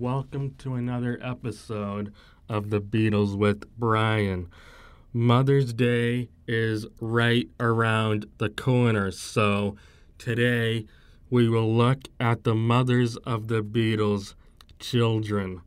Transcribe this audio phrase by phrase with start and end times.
[0.00, 2.12] Welcome to another episode
[2.48, 4.48] of The Beatles with Brian.
[5.12, 9.74] Mother's Day is right around the corner, so
[10.16, 10.86] today
[11.30, 14.34] we will look at the mothers of the Beatles'
[14.78, 15.62] children.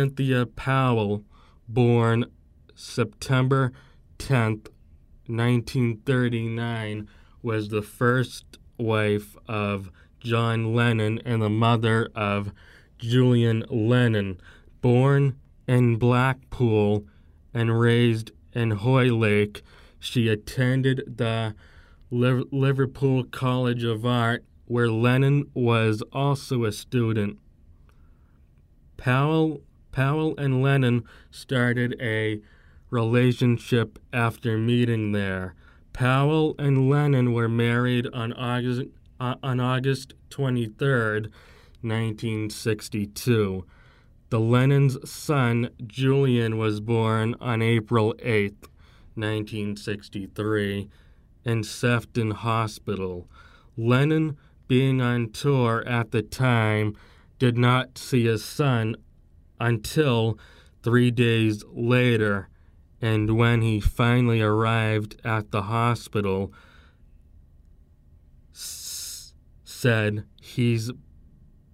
[0.00, 1.24] Cynthia Powell,
[1.68, 2.24] born
[2.74, 3.70] September
[4.18, 4.68] 10th,
[5.26, 7.06] 1939,
[7.42, 12.50] was the first wife of John Lennon and the mother of
[12.96, 14.40] Julian Lennon.
[14.80, 15.38] Born
[15.68, 17.04] in Blackpool
[17.52, 19.60] and raised in Hoylake,
[19.98, 21.54] she attended the
[22.10, 27.38] Liverpool College of Art, where Lennon was also a student.
[28.96, 29.60] Powell
[29.92, 32.40] Powell and Lennon started a
[32.90, 35.54] relationship after meeting there.
[35.92, 38.82] Powell and Lennon were married on August
[39.18, 41.30] uh, on August 23rd,
[41.82, 43.66] 1962.
[44.30, 48.68] The Lennon's son Julian was born on April 8th,
[49.14, 50.88] 1963,
[51.44, 53.28] in Sefton Hospital.
[53.76, 54.38] Lennon,
[54.68, 56.96] being on tour at the time,
[57.38, 58.94] did not see his son
[59.60, 60.38] until
[60.82, 62.48] three days later,
[63.00, 66.52] and when he finally arrived at the hospital,
[68.54, 69.34] s-
[69.64, 70.90] said, He's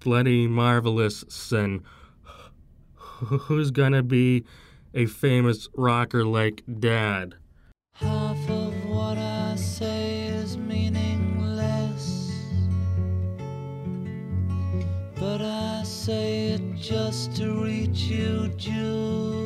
[0.00, 1.82] bloody marvelous, son.
[2.94, 4.44] Who's gonna be
[4.94, 7.36] a famous rocker like dad?
[16.86, 19.45] Just to reach you, Julia.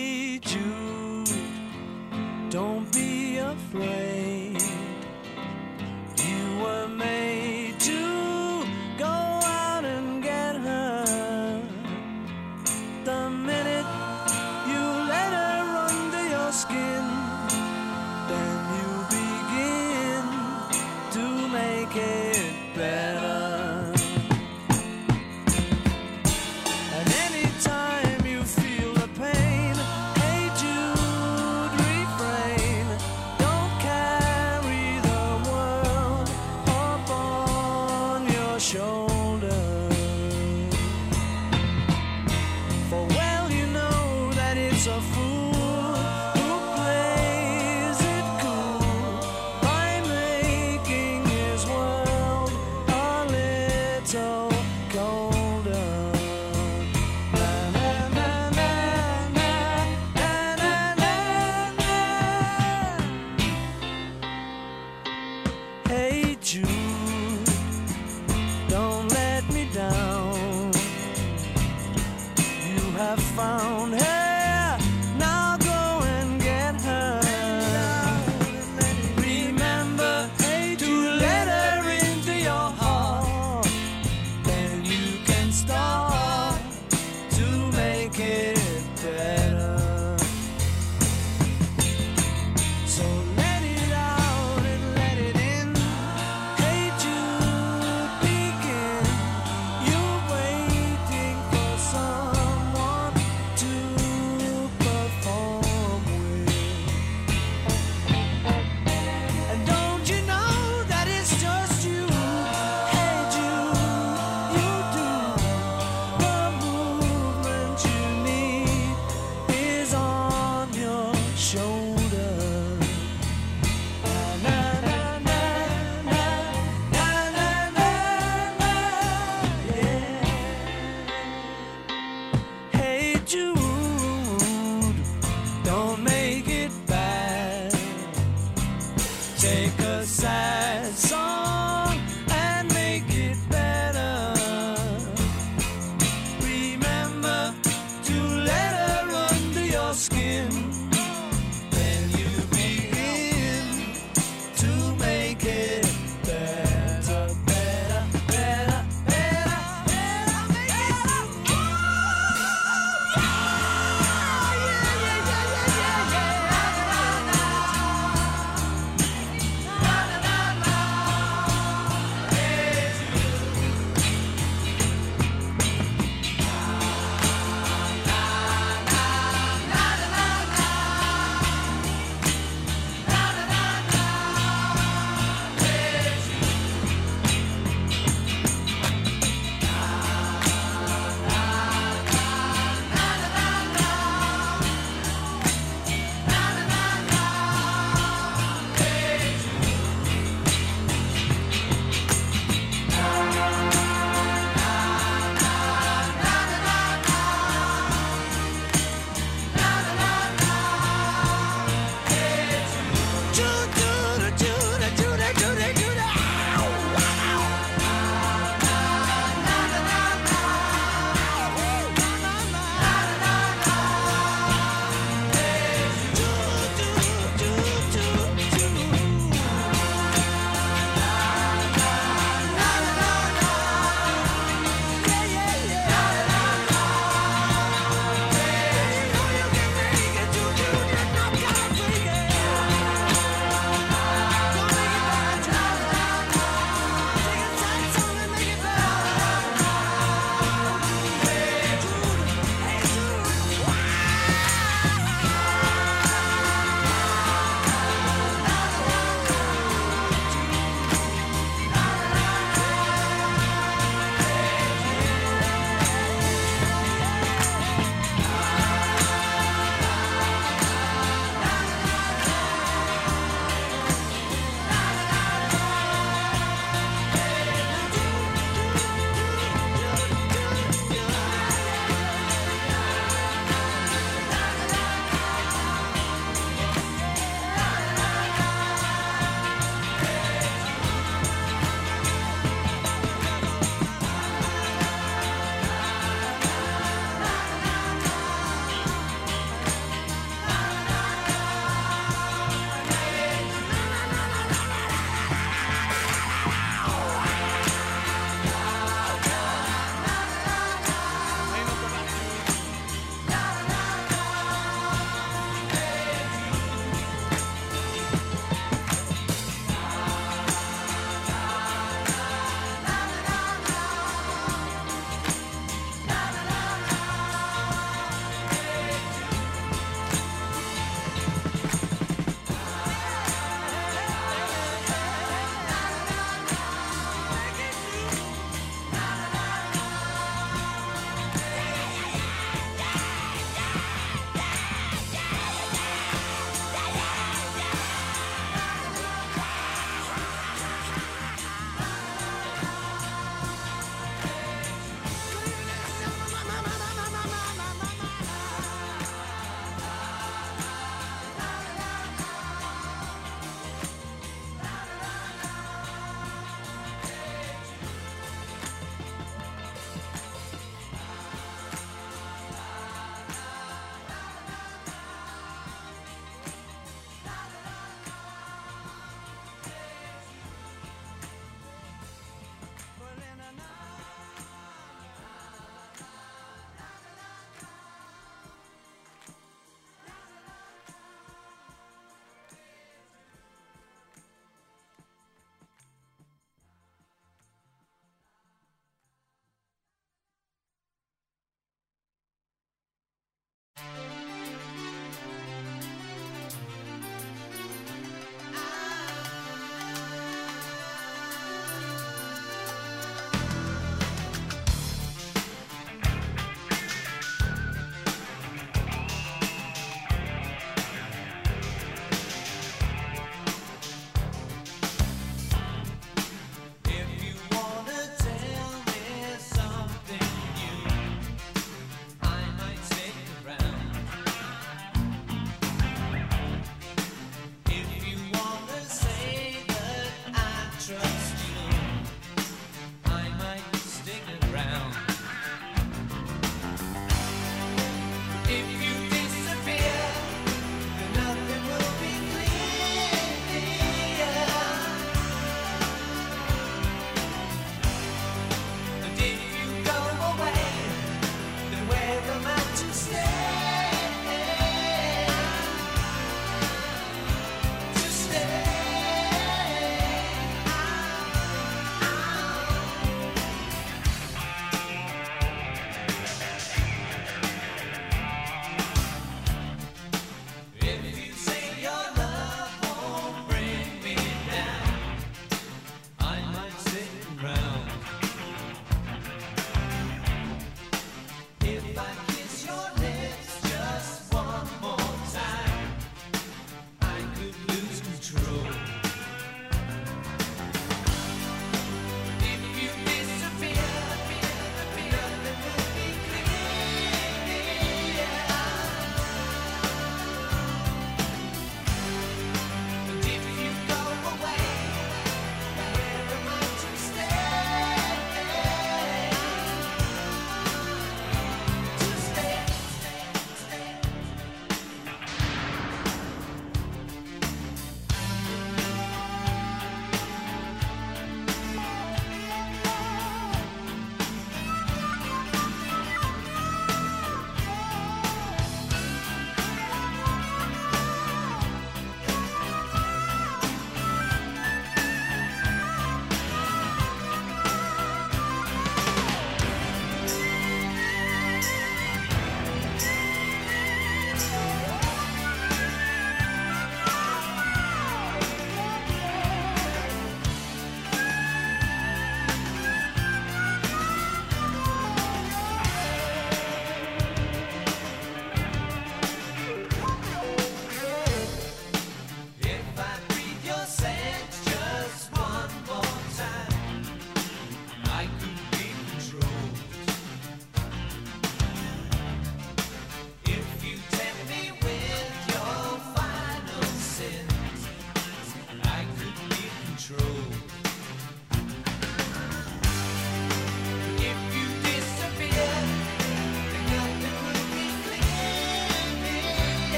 [3.71, 4.10] flame.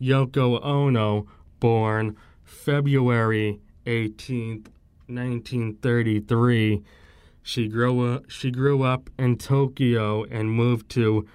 [0.00, 1.26] Yoko Ono,
[1.58, 4.68] born February 18th,
[5.06, 6.82] 1933.
[7.42, 11.26] She grew up, she grew up in Tokyo and moved to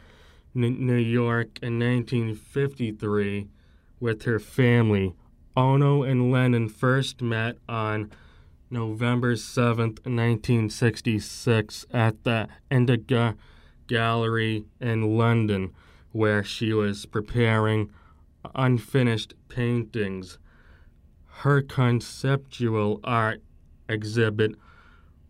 [0.53, 3.47] New York in 1953
[3.99, 5.13] with her family.
[5.57, 8.11] Ono and Lennon first met on
[8.69, 13.35] November 7th, 1966 at the Indica
[13.87, 15.71] Gallery in London,
[16.11, 17.89] where she was preparing
[18.53, 20.37] unfinished paintings.
[21.39, 23.41] Her conceptual art
[23.89, 24.55] exhibit,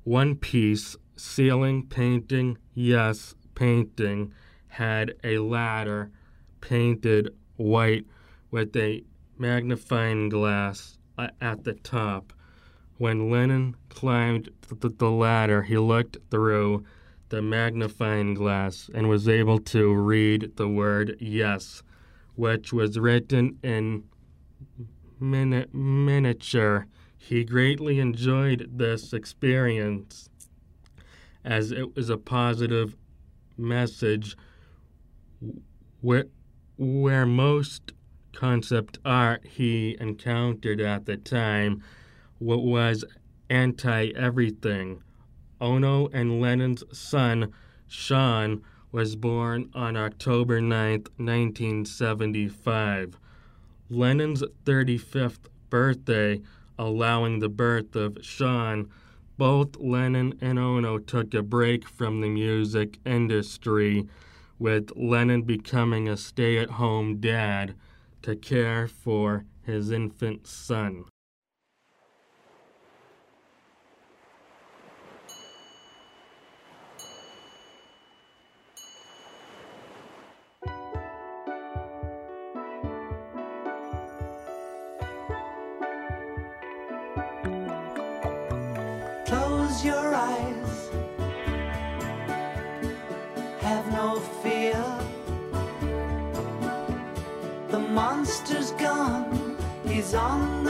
[0.03, 4.33] One Piece, Ceiling Painting, Yes, Painting,
[4.67, 6.11] had a ladder
[6.61, 8.05] painted white
[8.51, 9.03] with a
[9.37, 12.33] magnifying glass uh, at the top.
[12.97, 16.85] When Lennon climbed th- the ladder, he looked through
[17.29, 21.83] the magnifying glass and was able to read the word yes,
[22.35, 24.03] which was written in
[25.19, 26.87] miniature.
[27.17, 30.29] He greatly enjoyed this experience
[31.43, 32.95] as it was a positive
[33.57, 34.35] message
[36.01, 36.25] where,
[36.77, 37.93] where most
[38.33, 41.81] concept art he encountered at the time
[42.39, 43.05] was
[43.49, 45.01] anti everything.
[45.61, 47.53] Ono and Lennon's son,
[47.87, 48.61] Sean,
[48.95, 53.19] was born on October 9, 1975,
[53.89, 56.39] Lennon's 35th birthday,
[56.79, 58.89] allowing the birth of Sean.
[59.37, 64.07] Both Lennon and Ono took a break from the music industry,
[64.59, 67.75] with Lennon becoming a stay at home dad
[68.21, 71.03] to care for his infant son.
[100.05, 100.64] is on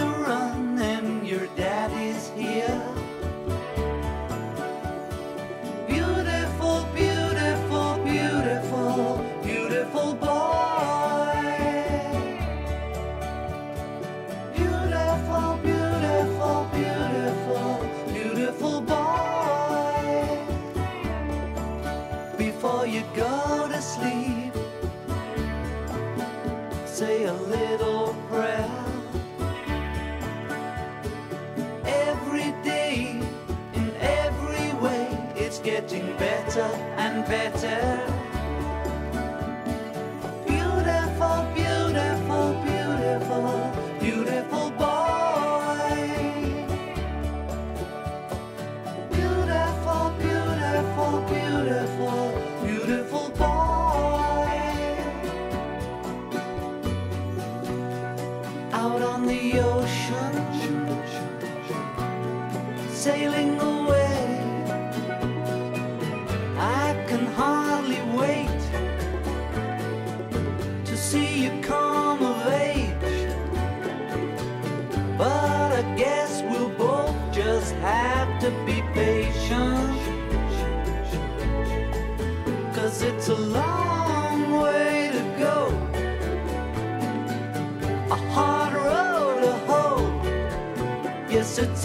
[36.55, 38.04] better and better.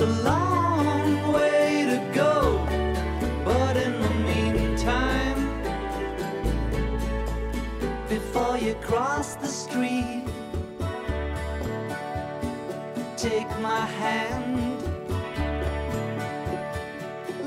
[0.02, 2.64] It's a long way to go,
[3.44, 5.40] but in the meantime,
[8.08, 10.24] before you cross the street,
[13.18, 14.80] take my hand.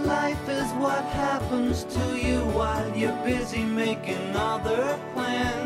[0.06, 5.63] Life is what happens to you while you're busy making other plans.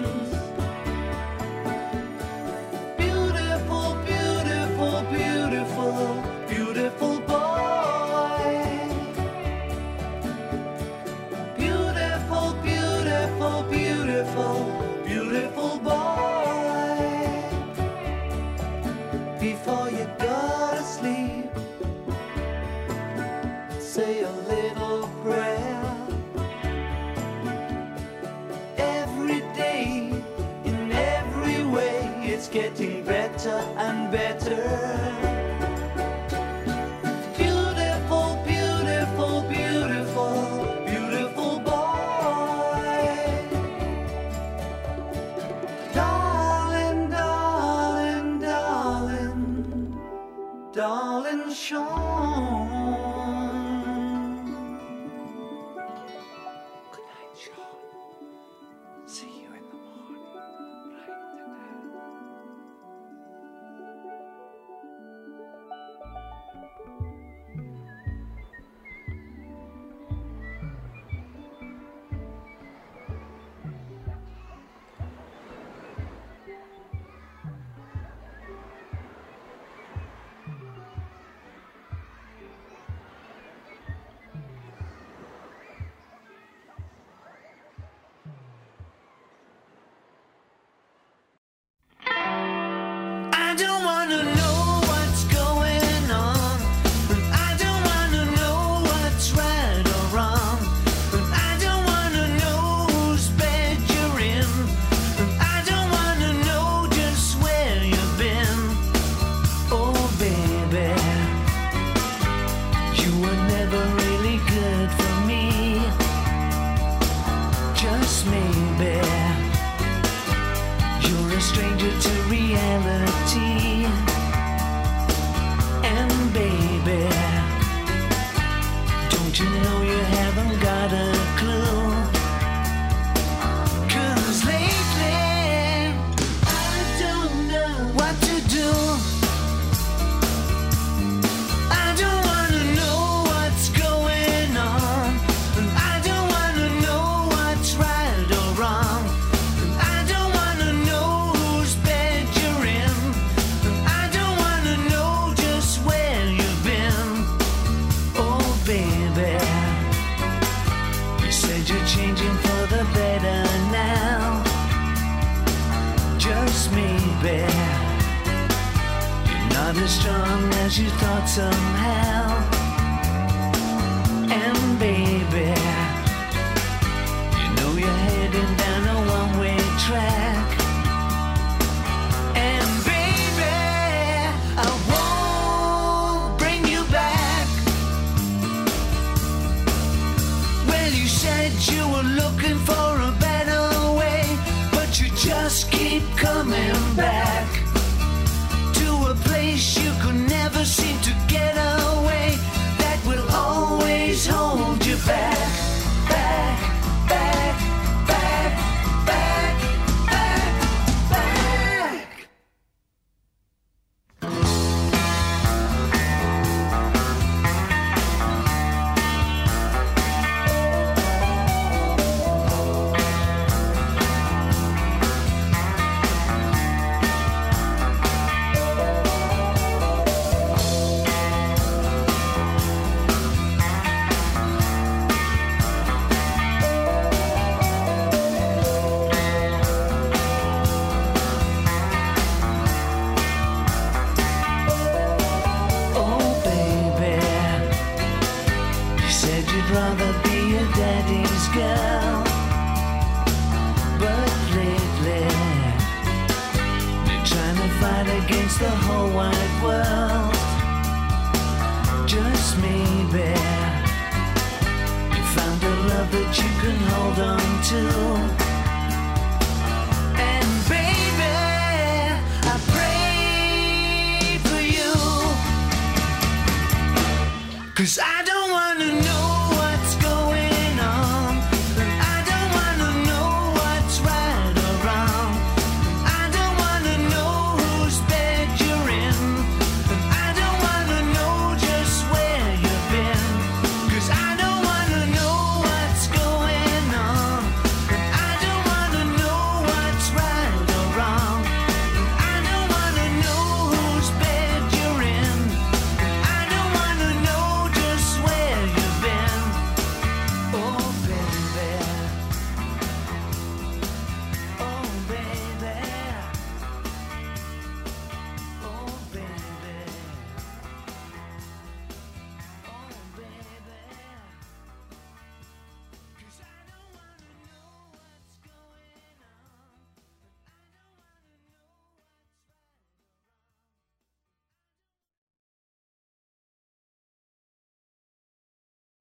[24.08, 25.47] say a little prayer.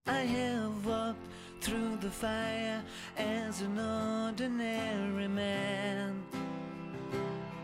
[0.07, 1.27] I have walked
[1.61, 2.83] through the fire
[3.17, 6.23] as an ordinary man.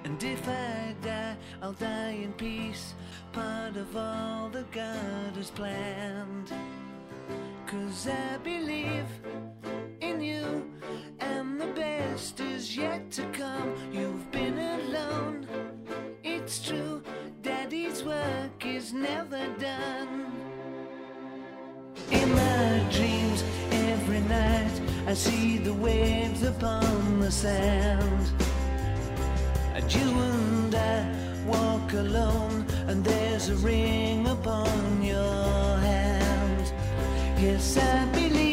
[0.05, 2.95] And if I die, I'll die in peace,
[3.33, 6.53] part of all that God has planned.
[7.67, 9.07] Cause I believe
[10.01, 10.71] in you,
[11.21, 13.73] and the best is yet to come.
[13.93, 15.47] You've been alone,
[16.25, 17.03] it's true,
[17.41, 20.52] Daddy's work is never done.
[22.21, 28.25] In my dreams, every night, I see the waves upon the sand.
[29.75, 30.97] And you and I
[31.47, 36.73] walk alone, and there's a ring upon your hand.
[37.39, 38.52] Yes, I believe.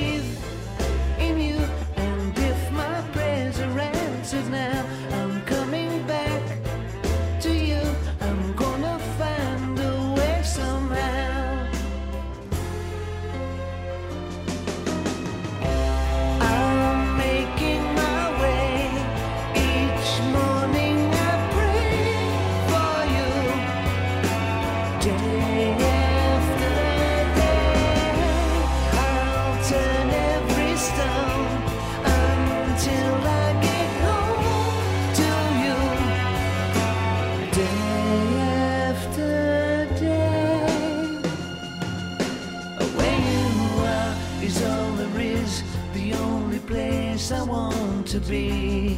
[48.09, 48.97] to be.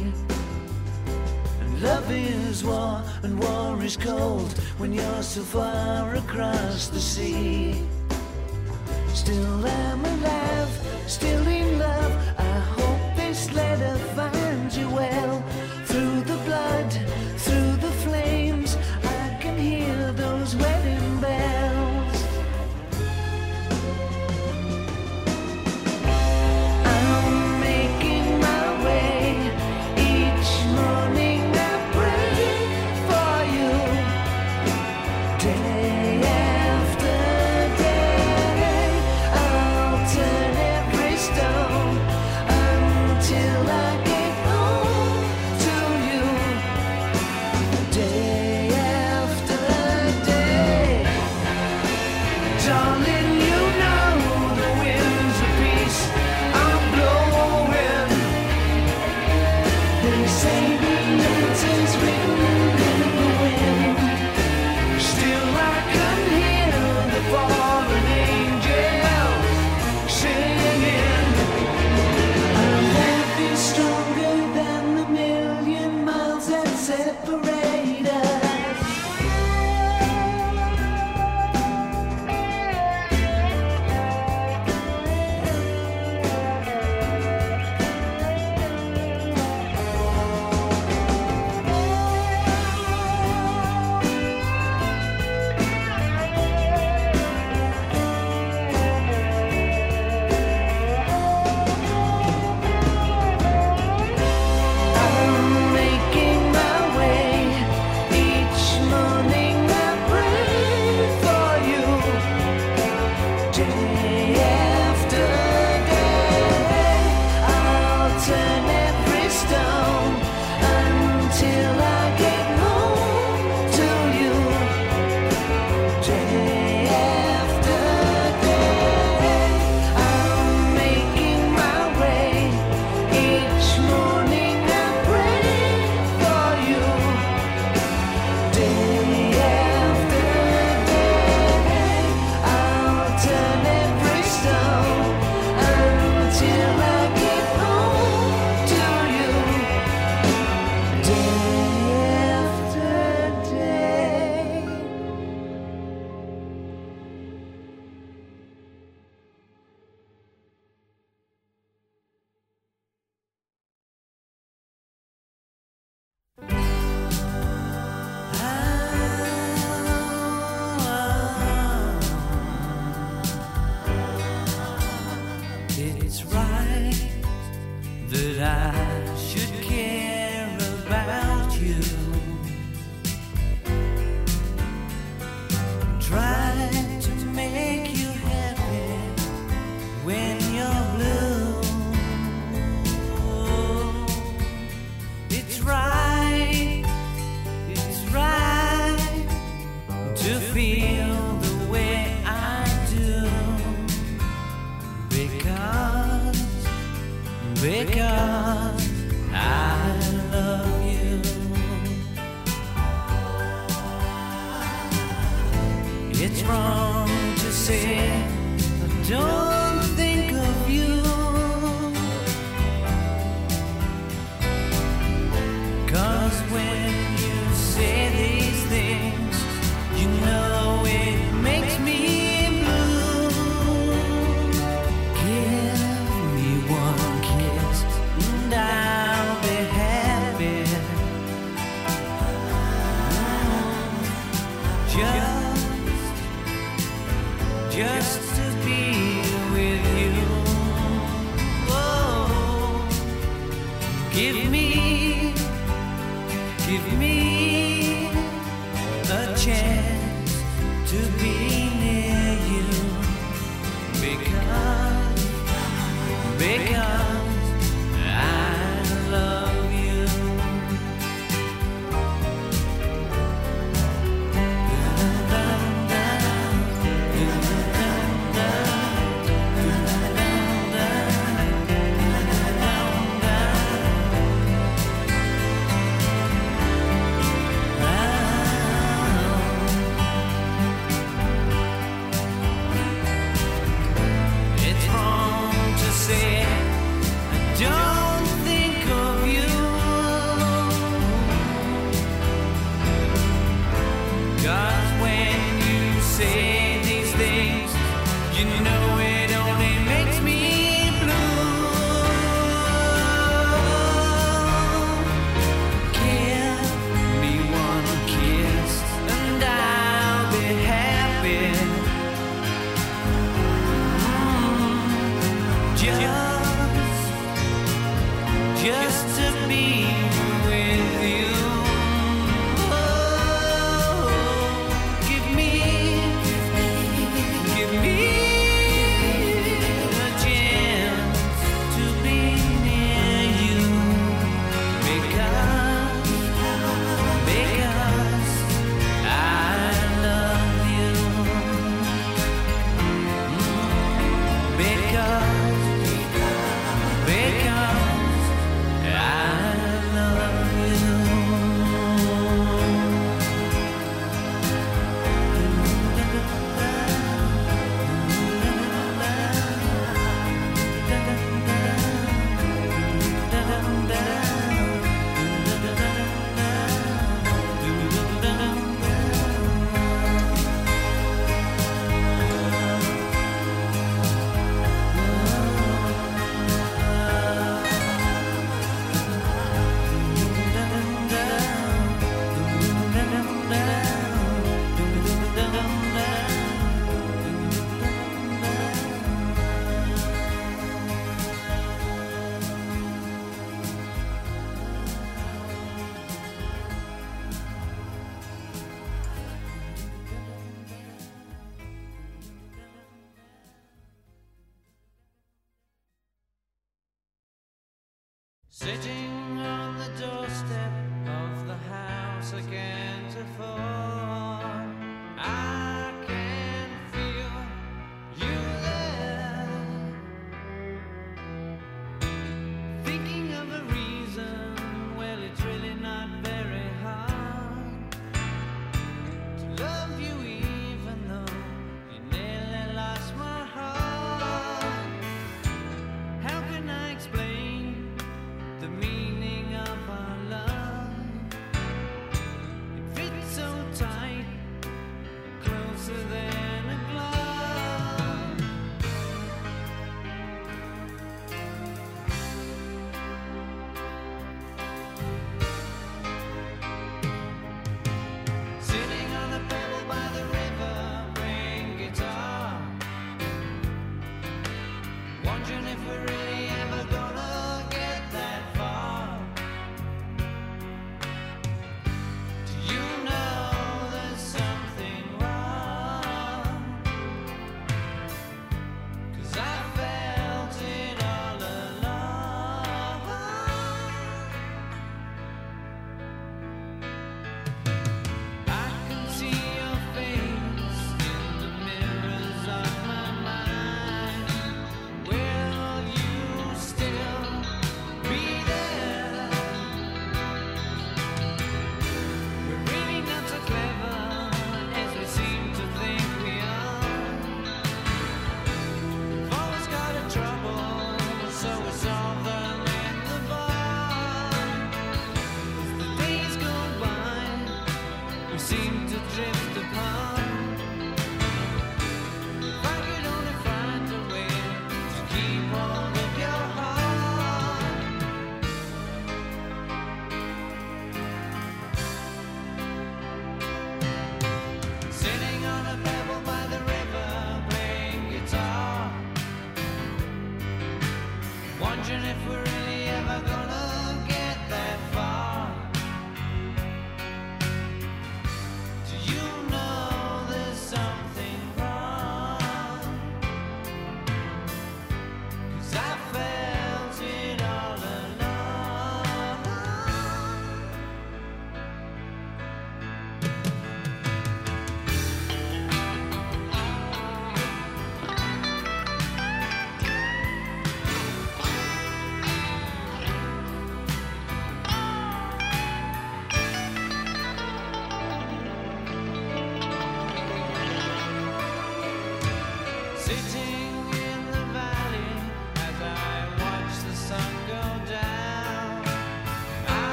[1.60, 7.74] And love is war, and war is cold when you're so far across the sea.
[9.12, 10.70] Still I'm alive,
[11.06, 12.12] still in love.
[12.38, 15.42] I hope this letter finds you well
[15.84, 16.90] through the blood,
[17.36, 17.71] through.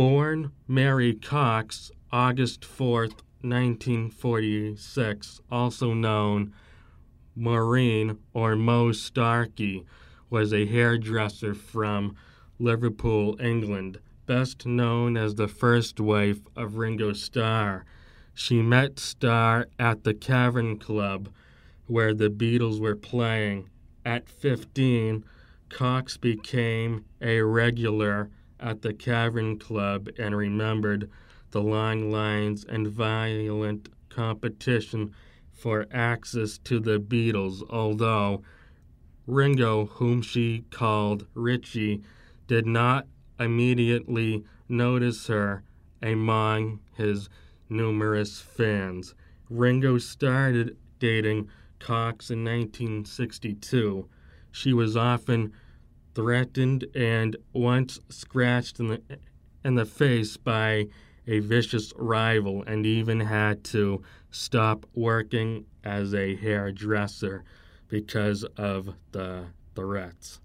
[0.00, 6.54] Born Mary Cox, August 4th, 1946, also known
[7.36, 9.84] Maureen or Mo Starkey,
[10.30, 12.16] was a hairdresser from
[12.58, 17.84] Liverpool, England, best known as the first wife of Ringo Starr.
[18.32, 21.28] She met Starr at the Cavern Club,
[21.86, 23.68] where the Beatles were playing.
[24.06, 25.26] At 15,
[25.68, 28.30] Cox became a regular
[28.60, 31.10] at the Cavern Club and remembered
[31.50, 35.12] the long lines and violent competition
[35.52, 38.42] for access to the Beatles, although
[39.26, 42.02] Ringo, whom she called Richie,
[42.46, 43.06] did not
[43.38, 45.62] immediately notice her
[46.02, 47.28] among his
[47.68, 49.14] numerous fans.
[49.48, 51.48] Ringo started dating
[51.78, 54.08] Cox in 1962.
[54.52, 55.52] She was often
[56.14, 59.02] threatened and once scratched in the
[59.64, 60.86] in the face by
[61.26, 67.44] a vicious rival and even had to stop working as a hairdresser
[67.88, 69.44] because of the
[69.74, 70.40] threats.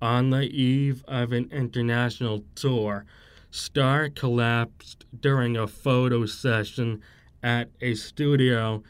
[0.00, 3.04] On the eve of an international tour,
[3.50, 7.00] Starr collapsed during a photo session
[7.42, 8.82] at a studio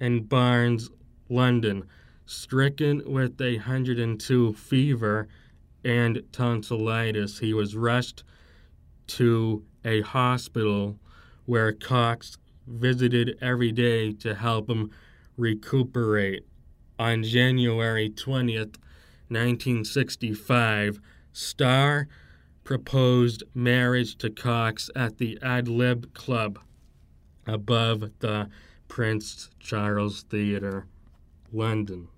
[0.00, 0.90] in Barnes,
[1.28, 1.84] London.
[2.26, 5.28] Stricken with a 102 fever
[5.84, 8.24] and tonsillitis, he was rushed
[9.06, 10.98] to a hospital
[11.44, 14.90] where Cox visited every day to help him
[15.36, 16.46] recuperate.
[16.98, 18.78] On January 20th,
[19.28, 21.00] 1965,
[21.32, 22.08] Starr
[22.62, 26.58] proposed marriage to Cox at the Ad Lib Club
[27.46, 28.48] above the
[28.88, 30.86] Prince Charles Theatre,
[31.52, 32.08] London.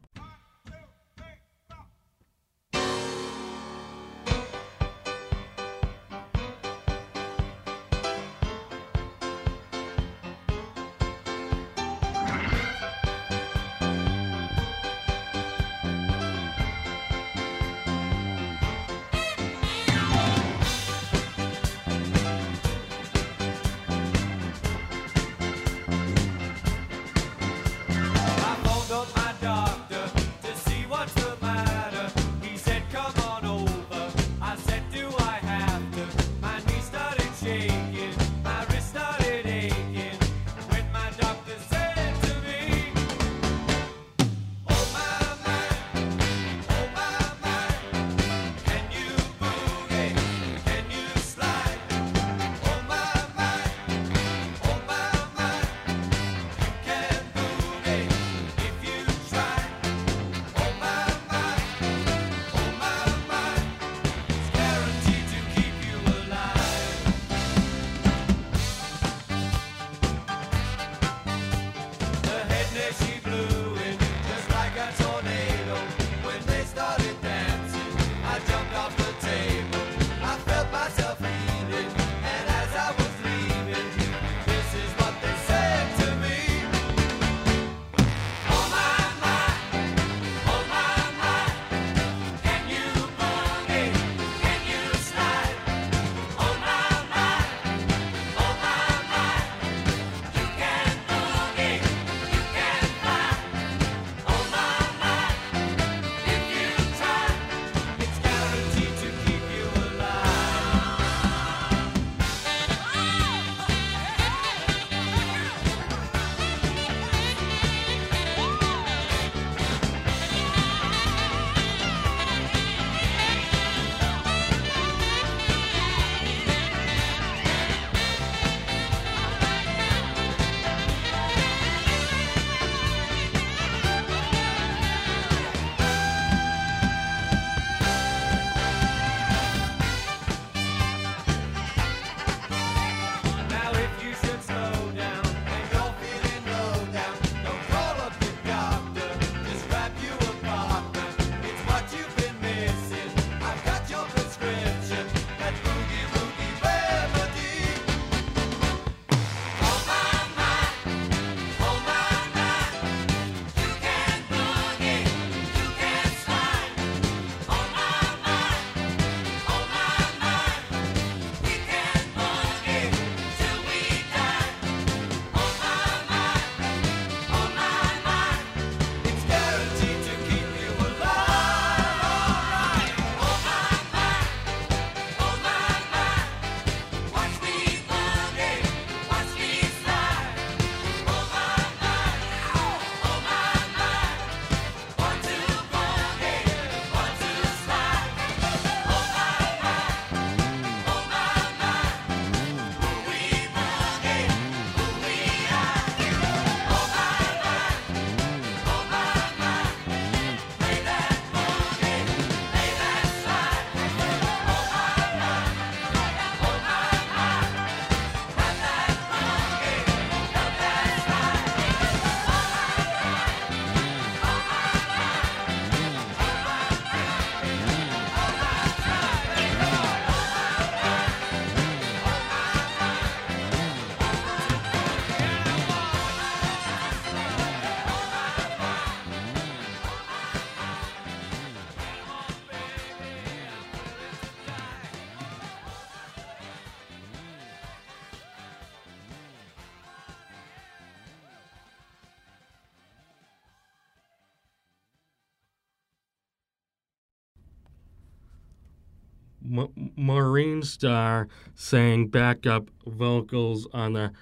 [260.67, 264.13] Starr sang backup vocals on the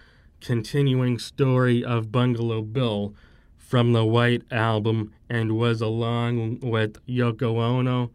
[0.41, 3.15] continuing story of Bungalow Bill
[3.57, 8.11] from the White Album and was along with Yoko Ono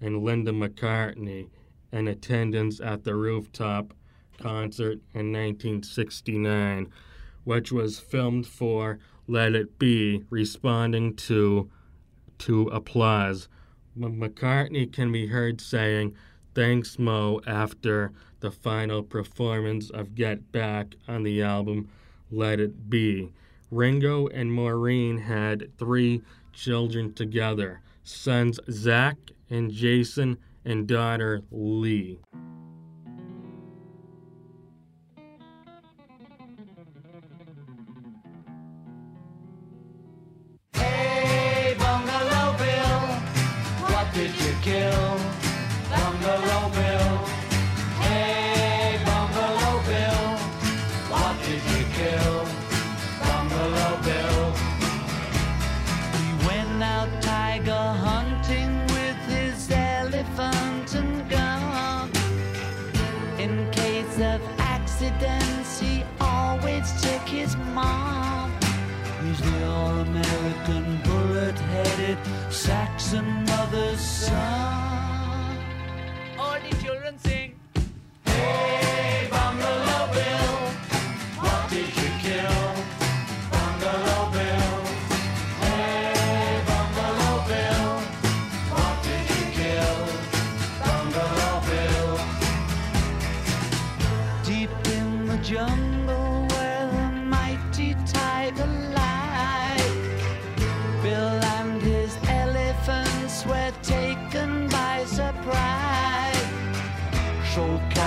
[0.00, 1.48] and Linda McCartney
[1.92, 3.94] in attendance at the rooftop
[4.38, 6.88] concert in 1969,
[7.44, 11.70] which was filmed for Let It Be, responding to
[12.38, 13.48] to applause.
[13.98, 16.14] McCartney can be heard saying,
[16.54, 21.88] Thanks, Mo, after the final performance of Get Back on the album
[22.30, 23.32] Let It Be.
[23.70, 26.22] Ringo and Maureen had three
[26.52, 29.16] children together sons Zak
[29.48, 32.18] and Jason, and daughter Lee.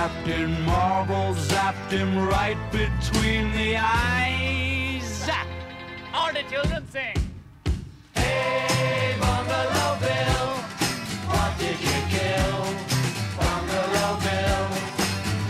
[0.03, 5.03] So Captain Marvel zapped him right between the eyes.
[5.25, 5.47] Zap!
[6.13, 7.15] All the children sing.
[8.13, 10.47] Hey, Bungalow Bill,
[11.31, 12.59] what did you kill?
[13.39, 14.65] Bungalow Bill.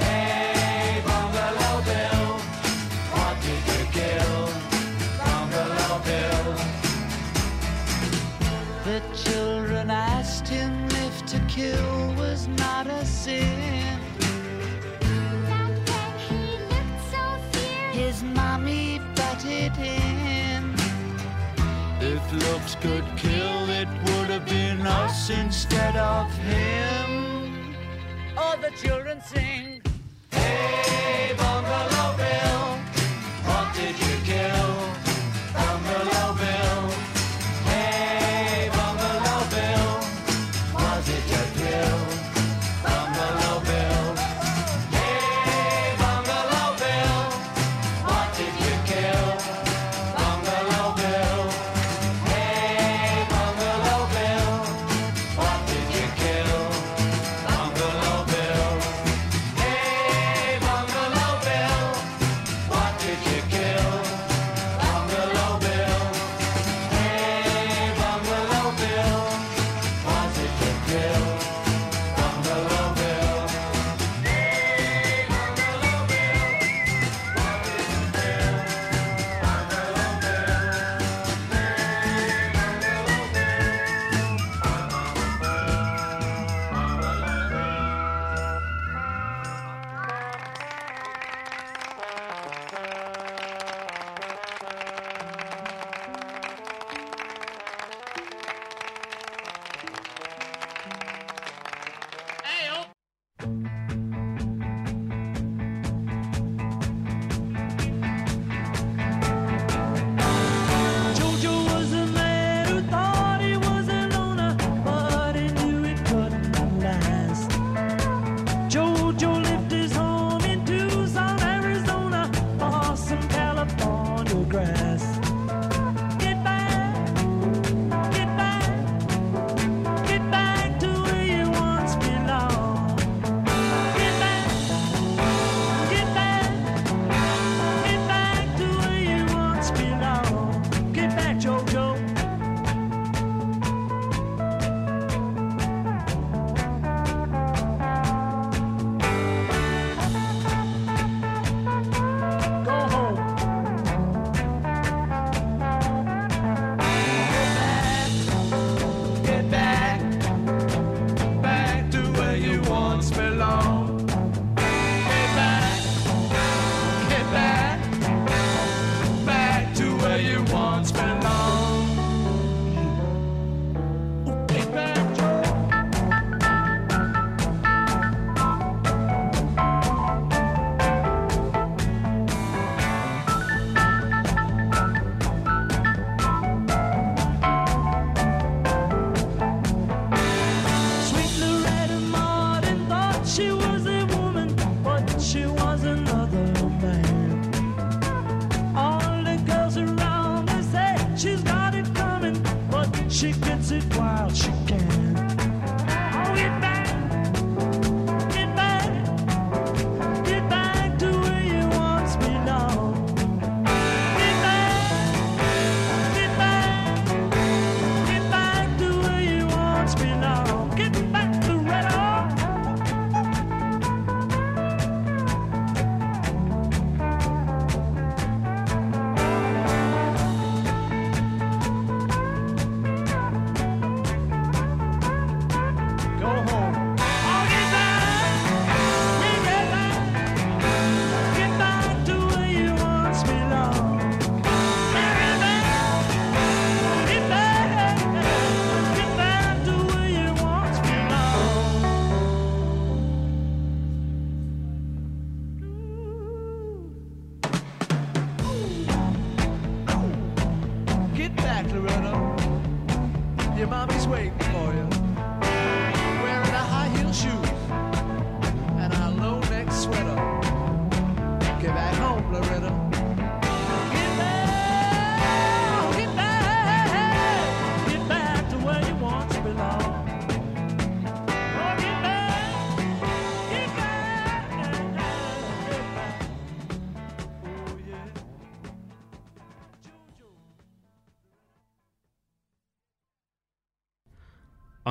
[0.06, 2.26] Hey, Bungalow Bill,
[3.14, 4.38] what did you kill?
[5.18, 6.48] Bungalow Bill.
[8.86, 13.73] The children asked him if to kill was not a sin.
[22.34, 27.76] Looks could kill, it would have been us instead of him.
[28.38, 29.82] All the children sing.
[30.32, 32.53] Hey, Bungalow Bill,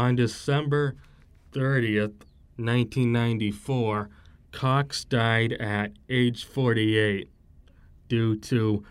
[0.03, 0.97] On December
[1.53, 2.25] 30th,
[2.57, 4.11] 1994,
[4.51, 7.31] Cox died at age 48
[8.09, 8.83] due to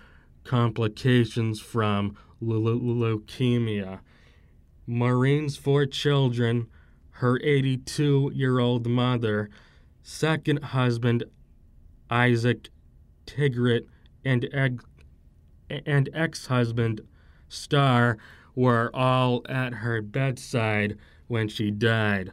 [0.45, 2.79] complications from leu- leu-
[3.19, 3.99] leukemia.
[4.87, 6.67] Maureen's four children,
[7.19, 9.49] her 82 year old mother,
[10.01, 11.25] second husband
[12.09, 12.69] Isaac
[14.53, 14.85] ex-
[15.69, 17.01] and ex husband
[17.49, 18.17] Starr
[18.55, 20.97] were all at her bedside
[21.27, 22.31] when she died.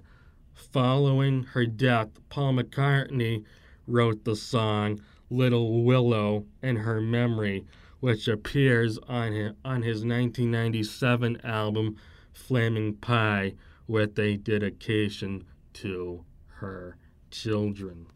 [0.54, 3.44] Following her death, Paul McCartney
[3.86, 5.00] wrote the song
[5.30, 7.64] Little Willow in her memory,
[8.00, 11.96] which appears on his, on his 1997 album
[12.32, 13.54] Flaming Pie
[13.86, 15.44] with a dedication
[15.74, 16.96] to her
[17.30, 18.06] children.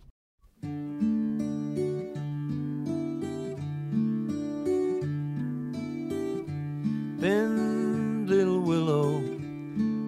[7.21, 7.82] Bend,
[8.33, 9.19] little willow,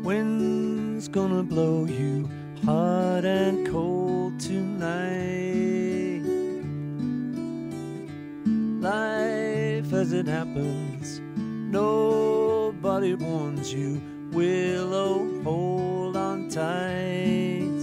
[0.03, 2.27] wind's gonna blow you
[2.65, 6.23] hot and cold tonight.
[8.81, 14.01] Life as it happens, nobody warns you.
[14.33, 17.81] Willow, hold on tight.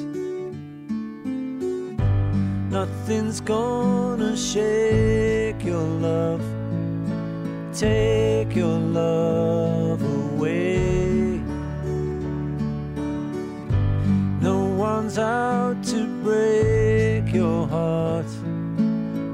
[2.71, 6.41] Nothing's gonna shake your love
[7.73, 10.20] take your love away.
[14.41, 18.25] No one's out to break your heart,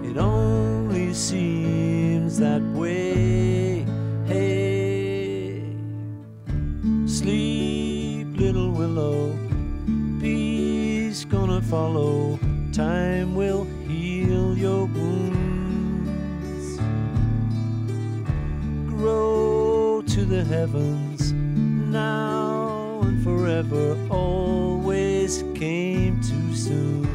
[0.03, 3.85] it only seems that way.
[4.25, 5.63] Hey,
[7.05, 9.33] sleep, little willow,
[10.19, 12.37] peace gonna follow.
[12.73, 15.37] Time will heal your wounds
[18.89, 19.66] grow
[20.27, 27.06] the heavens now and forever always came too soon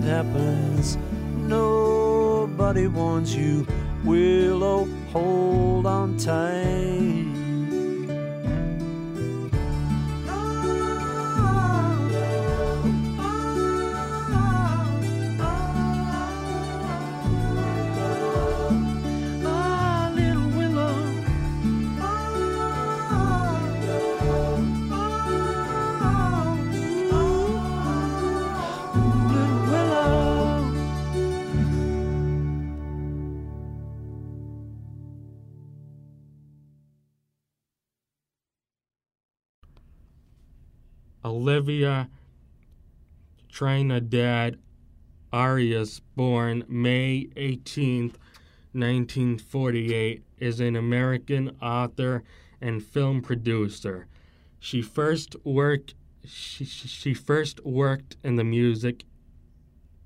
[0.00, 0.96] it happens,
[1.36, 3.66] nobody warns you.
[4.02, 7.19] Willow, hold on tight.
[41.40, 42.10] Olivia
[43.48, 44.58] Trinidad
[45.32, 48.08] Arias, born May 18,
[48.72, 52.24] 1948, is an American author
[52.60, 54.06] and film producer.
[54.58, 55.94] She first worked
[56.26, 59.04] she, she first worked in the music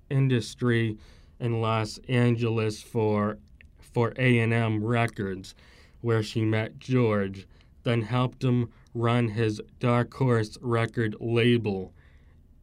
[0.08, 0.96] industry
[1.40, 3.38] in Los Angeles for
[3.80, 5.56] for A&M Records,
[6.00, 7.48] where she met George,
[7.82, 11.92] then helped him run his Dark Horse record label.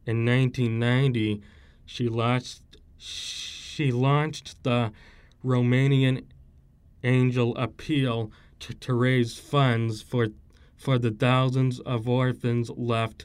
[0.06, 1.42] In 1990,
[1.86, 2.62] she launched
[2.96, 4.92] she launched the
[5.44, 6.24] Romanian
[7.02, 8.30] Angel Appeal
[8.60, 10.28] to, to raise funds for
[10.76, 13.24] for the thousands of orphans left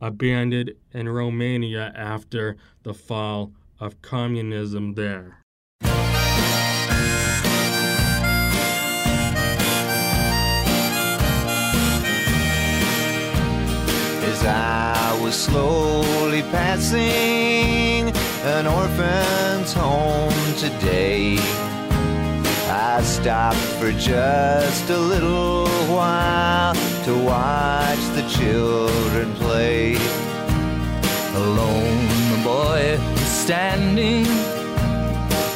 [0.00, 5.44] abandoned in Romania after the fall of communism there.
[14.38, 18.12] As I was slowly passing
[18.44, 21.36] an orphan's home today.
[22.70, 26.74] I stopped for just a little while
[27.04, 29.94] to watch the children play.
[31.34, 34.26] Alone, the boy was standing,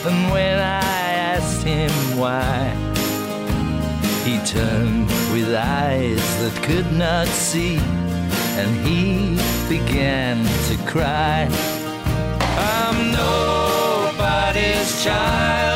[0.07, 2.75] and when I asked him why,
[4.25, 7.79] he turned with eyes that could not see,
[8.61, 9.37] and he
[9.69, 11.49] began to cry.
[12.59, 15.72] I'm nobody's child.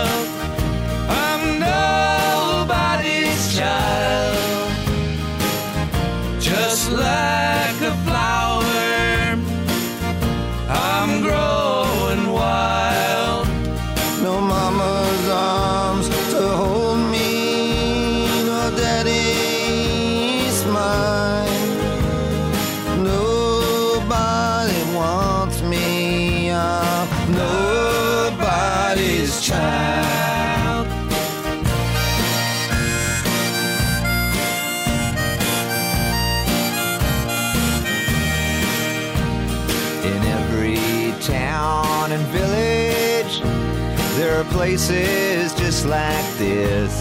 [44.66, 46.93] Places just like this,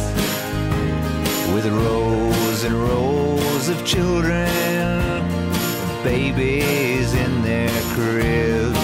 [1.52, 4.48] with rows and rows of children,
[6.04, 8.80] babies in their cribs.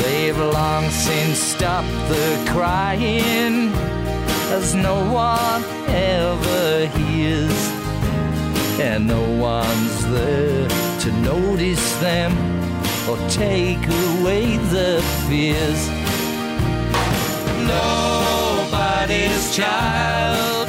[0.00, 3.72] They've long since stopped the crying,
[4.56, 7.60] as no one ever hears,
[8.78, 10.68] and no one's there
[11.00, 12.30] to notice them
[13.08, 16.01] or take away the fears.
[17.66, 20.61] Nobody's child,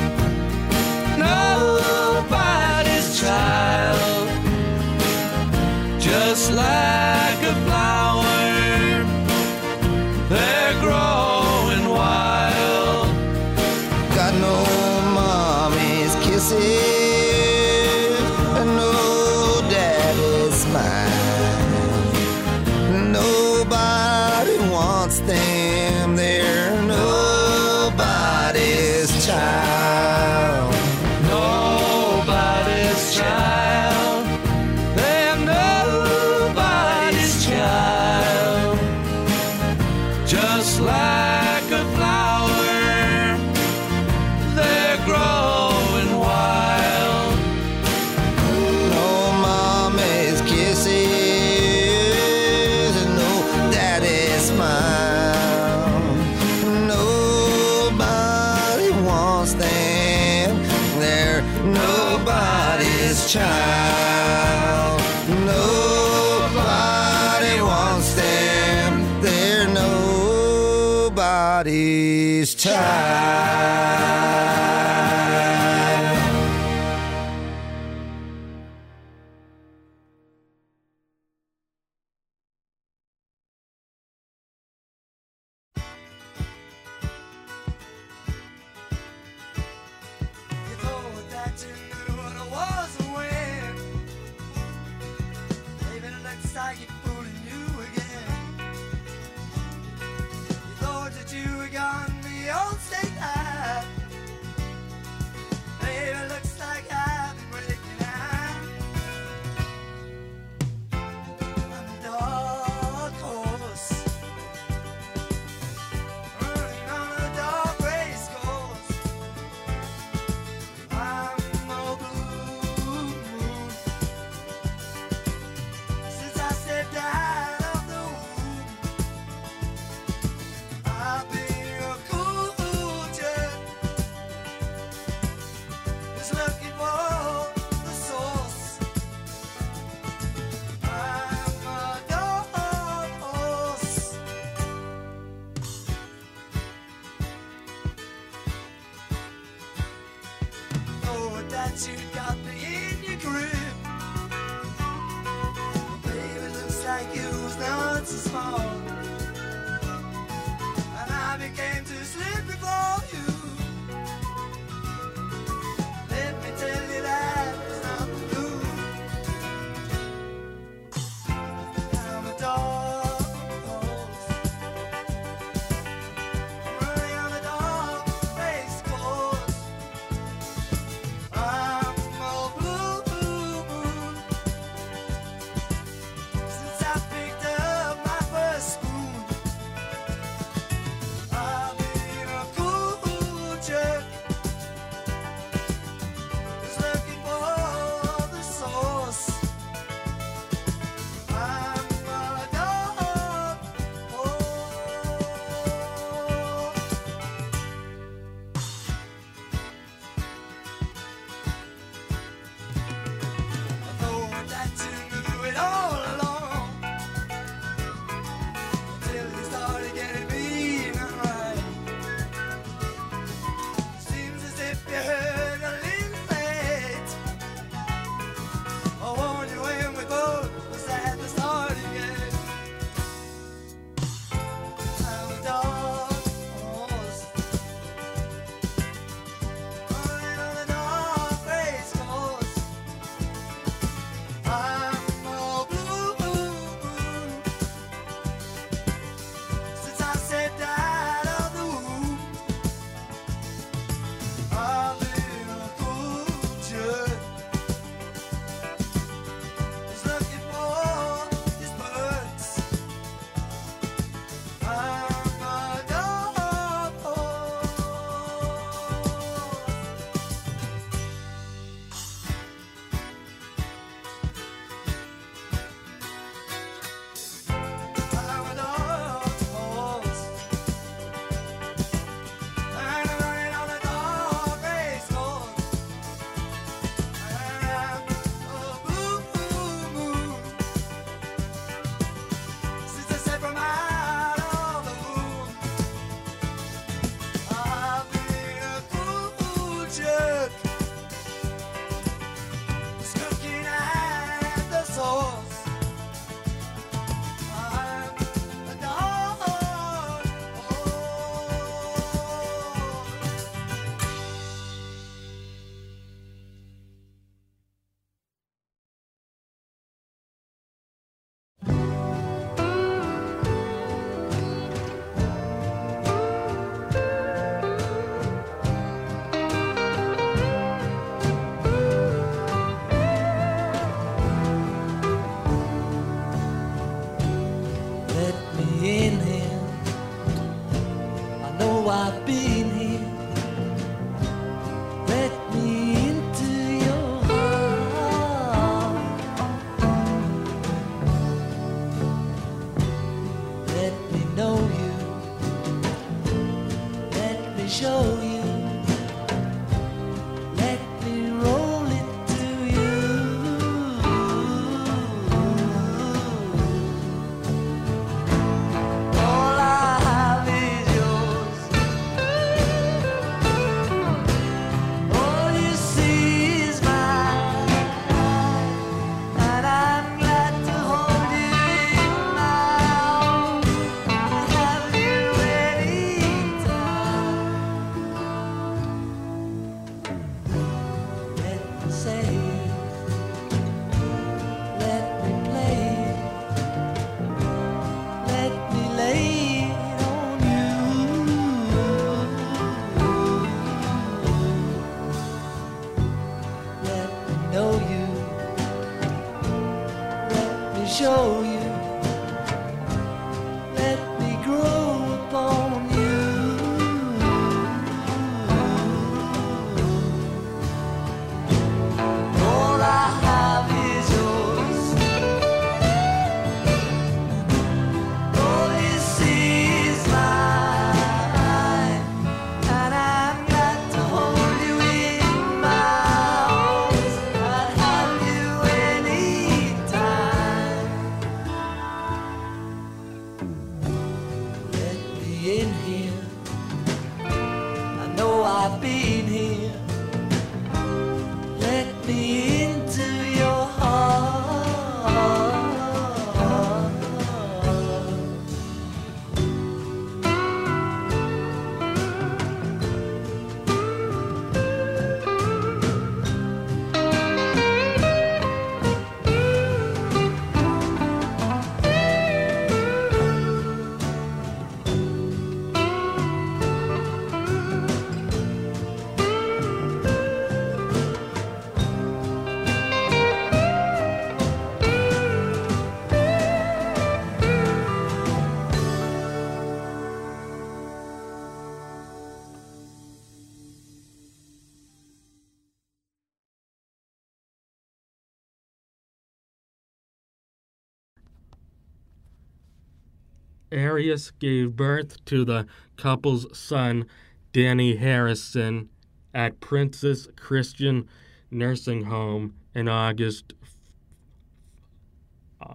[503.93, 505.67] Arias gave birth to the
[505.97, 507.05] couple's son,
[507.53, 508.89] Dhani Harrison,
[509.35, 511.07] at Princess Christian
[511.51, 513.53] Nursing Home in August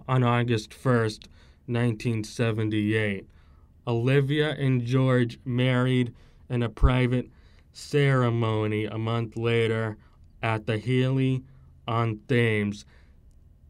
[0.05, 1.27] on August 1st,
[1.67, 3.25] 1978.
[3.87, 6.13] Olivia and George married
[6.49, 7.29] in a private
[7.71, 9.95] ceremony a month later
[10.43, 11.41] at the Henley
[11.87, 12.83] on Thames.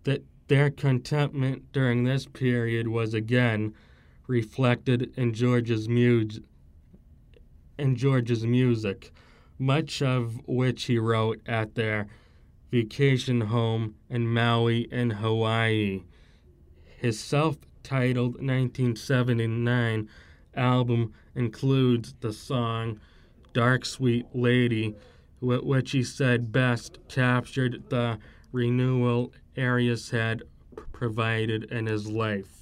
[0.06, 3.76] That their contentment during this period was again
[4.30, 9.12] reflected in George's in George's music,
[9.58, 12.08] much of which he wrote at their
[12.72, 16.04] vacation home in Maui in Hawaii.
[16.98, 20.08] His self-titled 1979
[20.56, 23.00] album includes the song
[23.54, 24.96] Dark Sweet Lady,
[25.42, 28.20] which he said best captured the
[28.52, 30.44] renewal Arias had
[30.92, 32.62] provided in his life.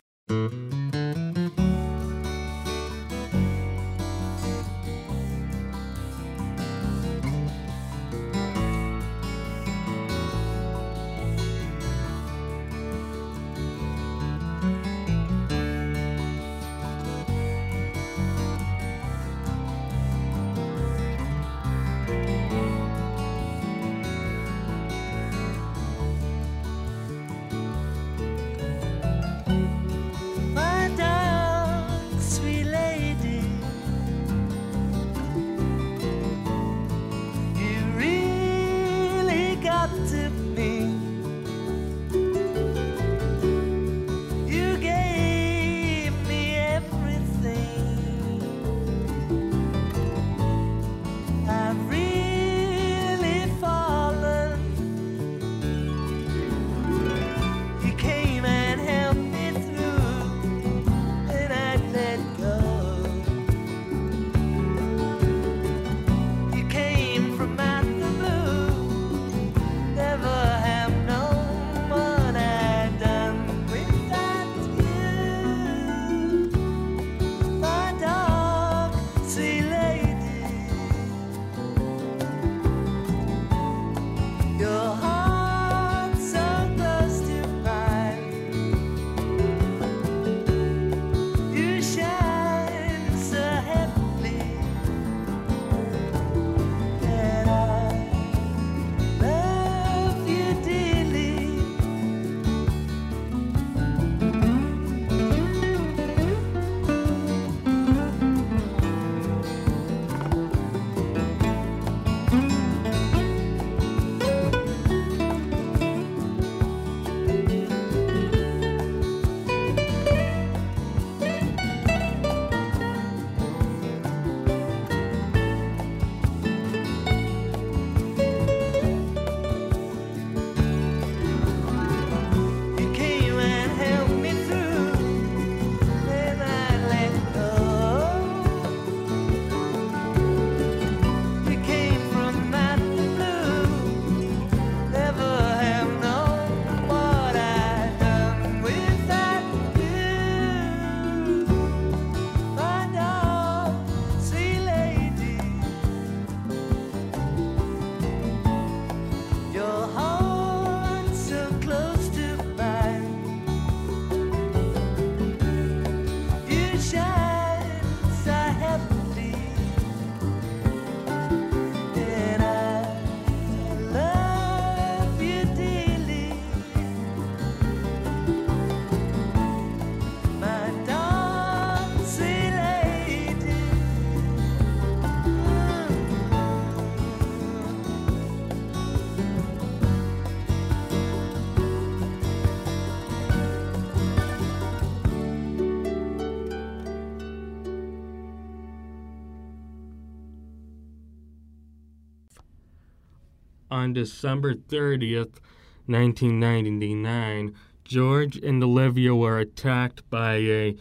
[203.97, 205.39] December 30th,
[205.87, 210.75] 1999, George and Olivia were attacked by a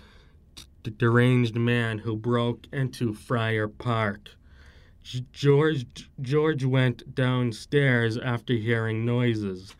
[0.82, 4.36] d- deranged man who broke into Friar Park.
[5.32, 5.86] George
[6.20, 9.74] George went downstairs after hearing noises.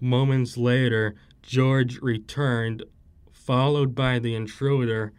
[0.00, 2.82] Moments later, George returned,
[3.30, 5.12] followed by the intruder,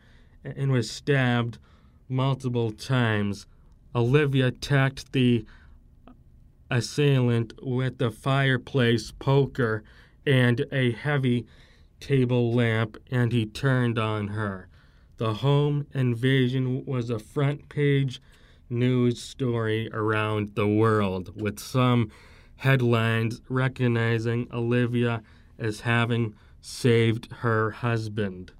[0.43, 1.59] and was stabbed
[2.09, 3.45] multiple times.
[3.95, 5.45] Olivia attacked the
[6.73, 9.83] assailant with a fireplace poker
[10.25, 11.45] and a heavy
[11.99, 14.67] table lamp, and he turned on her.
[15.17, 18.19] The home invasion was a front page
[18.69, 22.11] news story around the world, with some
[22.57, 25.21] headlines recognizing Olivia
[25.59, 28.51] as having saved her husband.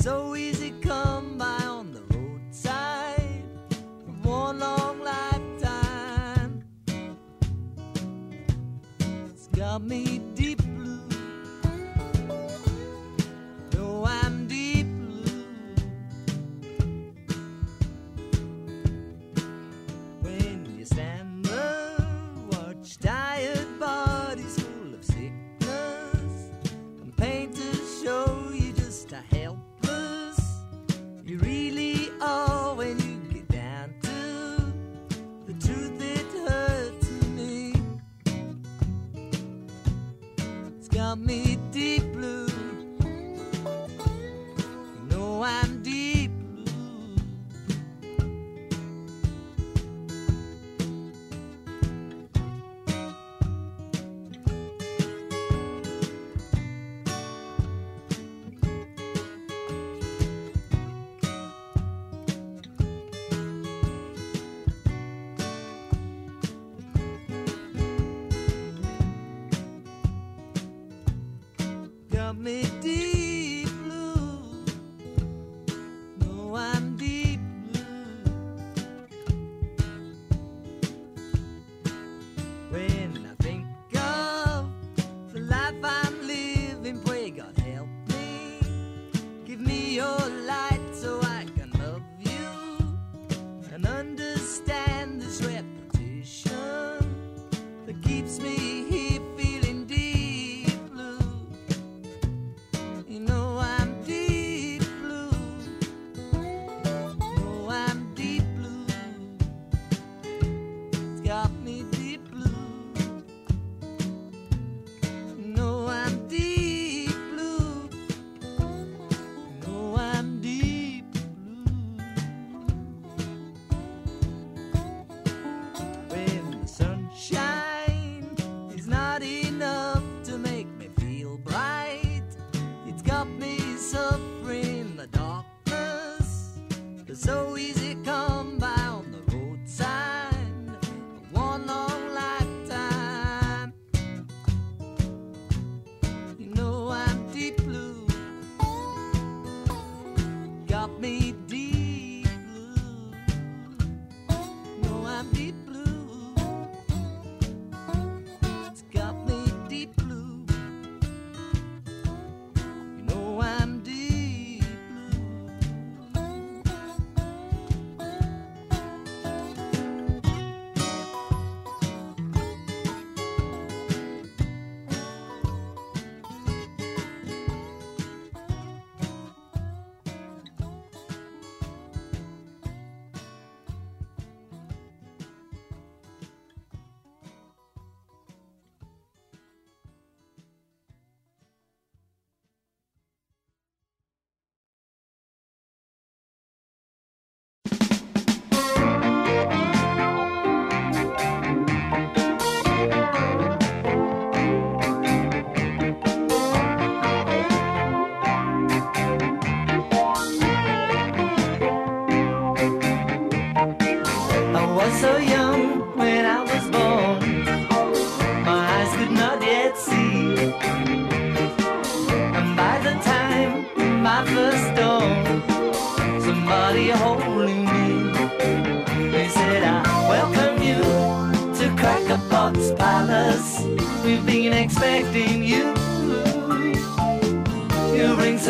[0.00, 3.42] So easy come by on the roadside
[4.22, 6.62] for one long lifetime.
[9.26, 10.27] It's got me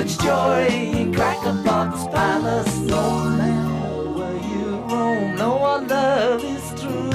[0.07, 2.79] such joy in Crackerbox Palace.
[2.79, 7.11] No matter where you roam, no our love is true.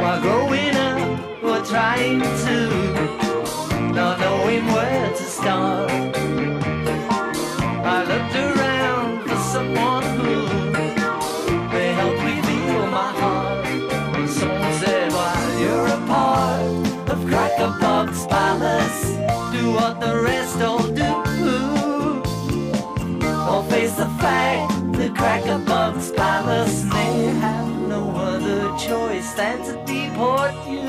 [0.00, 5.91] While growing up, we're trying to, not knowing where to start.
[24.02, 24.92] a fact.
[24.94, 30.81] The cracker bugs by us may have no other choice than to deport you.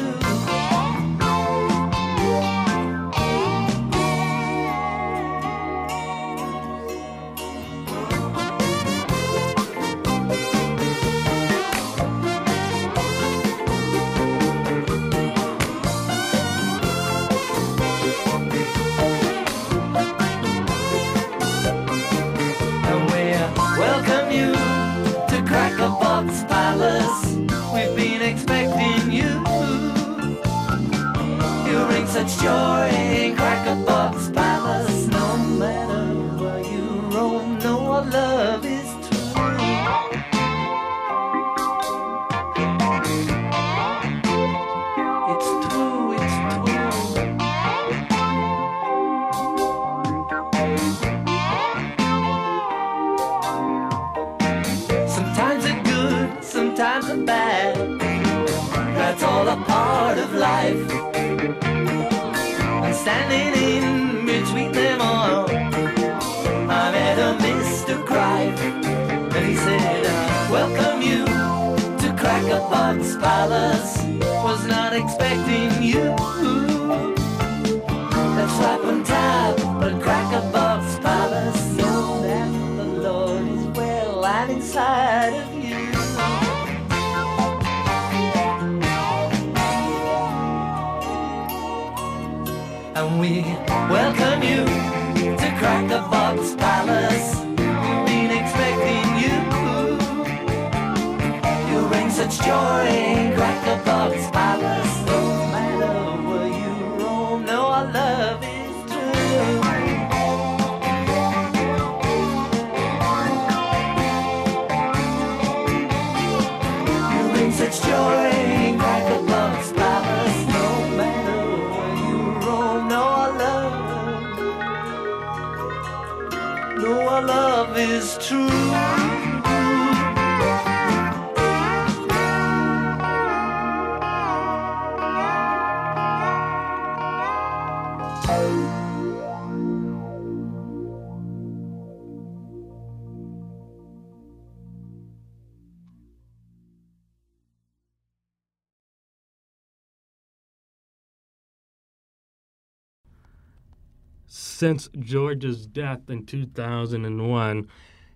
[154.64, 157.68] Since George's death in 2001,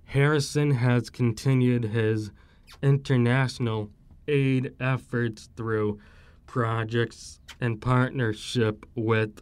[0.06, 2.32] Harrison has continued his
[2.82, 3.92] international
[4.30, 6.00] aid efforts through
[6.46, 9.42] projects and partnership with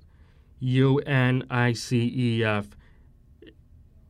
[0.60, 2.66] UNICEF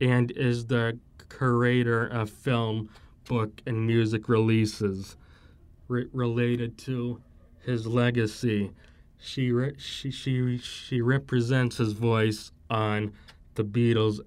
[0.00, 0.98] and is the
[1.28, 2.88] curator of film,
[3.28, 5.18] book, and music releases
[5.88, 7.20] re- related to
[7.58, 8.72] his legacy.
[9.18, 13.12] She, re- she, she, she represents his voice on
[13.54, 14.20] the Beatles'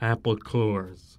[0.00, 1.18] Apple Corps.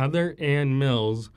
[0.00, 1.28] Heather Ann Mills,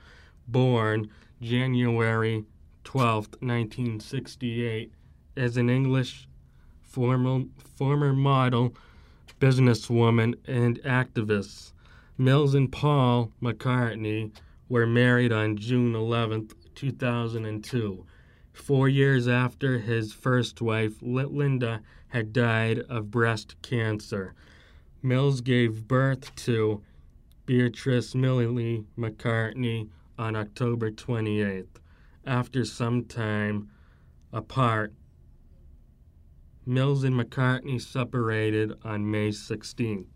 [0.48, 1.10] born
[1.42, 2.46] January
[2.84, 4.90] 12, 1968,
[5.36, 6.26] is an English
[6.80, 8.74] formal, former model,
[9.38, 11.72] businesswoman, and activist.
[12.16, 14.32] Mills and Paul McCartney
[14.70, 18.06] were married on June 11, 2002,
[18.54, 24.32] four years after his first wife, Linda, had died of breast cancer.
[25.02, 26.80] Mills gave birth to
[27.46, 31.76] Beatrice Millie McCartney on October 28th.
[32.24, 33.68] After some time
[34.32, 34.94] apart,
[36.64, 40.13] Mills and McCartney separated on May 16th.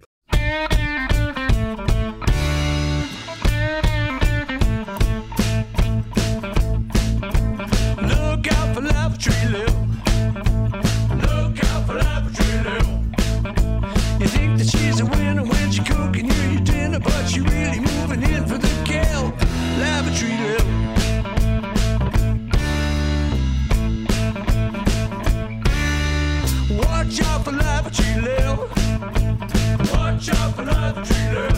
[30.29, 31.49] job another treater.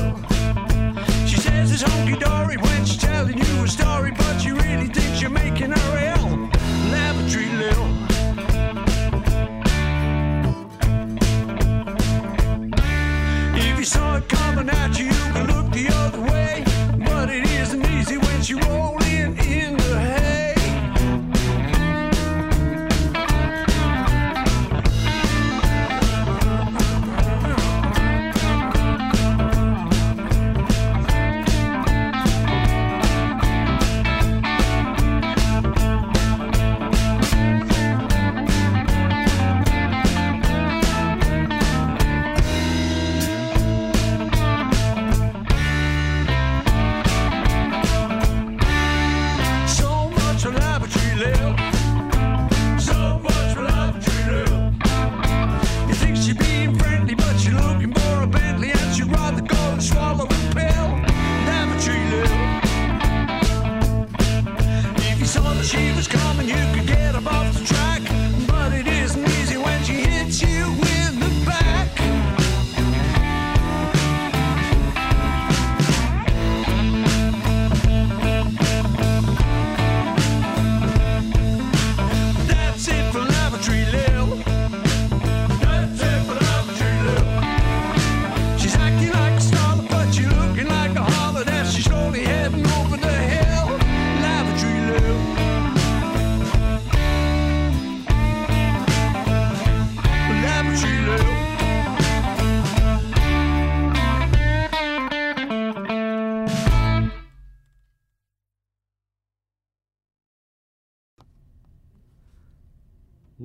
[1.26, 5.20] She says it's honky dory when she's telling you a story, but she really thinks
[5.20, 6.28] you're making her ill.
[6.90, 7.20] Never.
[13.62, 16.69] If you saw it coming at you, you could look the other way.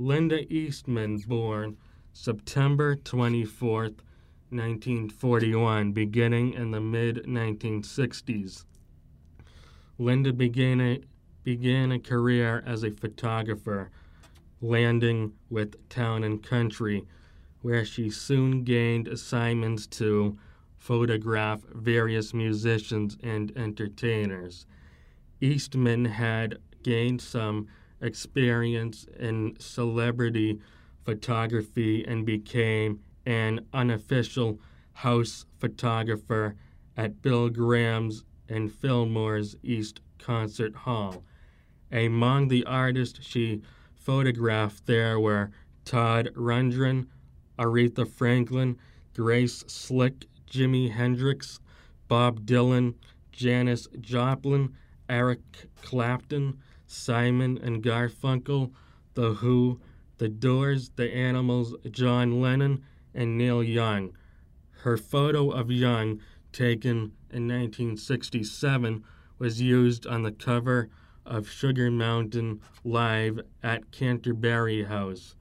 [0.06, 1.78] Linda Eastman, born
[2.14, 4.02] September 24th,
[4.52, 8.66] 1941, beginning in the mid 1960s.
[9.98, 11.02] Linda began a,
[11.44, 13.90] began a career as a photographer,
[14.62, 17.04] landing with Town and Country,
[17.64, 20.38] where she soon gained assignments to
[20.78, 24.68] photograph various musicians and entertainers.
[25.42, 27.68] Eastman had gained some
[28.02, 30.60] experience in celebrity
[31.04, 34.60] photography and became an unofficial
[34.94, 36.56] house photographer
[36.98, 41.24] at Bill Graham's and Fillmore's East Concert Hall.
[41.92, 43.62] Among the artists she
[43.96, 45.52] photographed there were
[45.84, 47.08] Todd Rundgren,
[47.58, 48.78] Aretha Franklin,
[49.14, 51.60] Grace Slick, Jimi Hendrix,
[52.08, 52.96] Bob Dylan,
[53.32, 54.74] Janis Joplin,
[55.10, 55.42] Eric
[55.82, 58.72] Clapton, Simon and Garfunkel,
[59.14, 59.80] The Who,
[60.18, 62.84] The Doors, The Animals, John Lennon,
[63.14, 64.16] and Neil Young.
[64.82, 66.22] Her photo of Young,
[66.52, 69.04] taken in 1967,
[69.40, 70.90] was used on the cover
[71.26, 75.36] of Sugar Mountain Live at Canterbury House,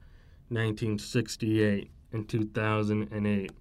[0.49, 3.51] 1968 and 2008.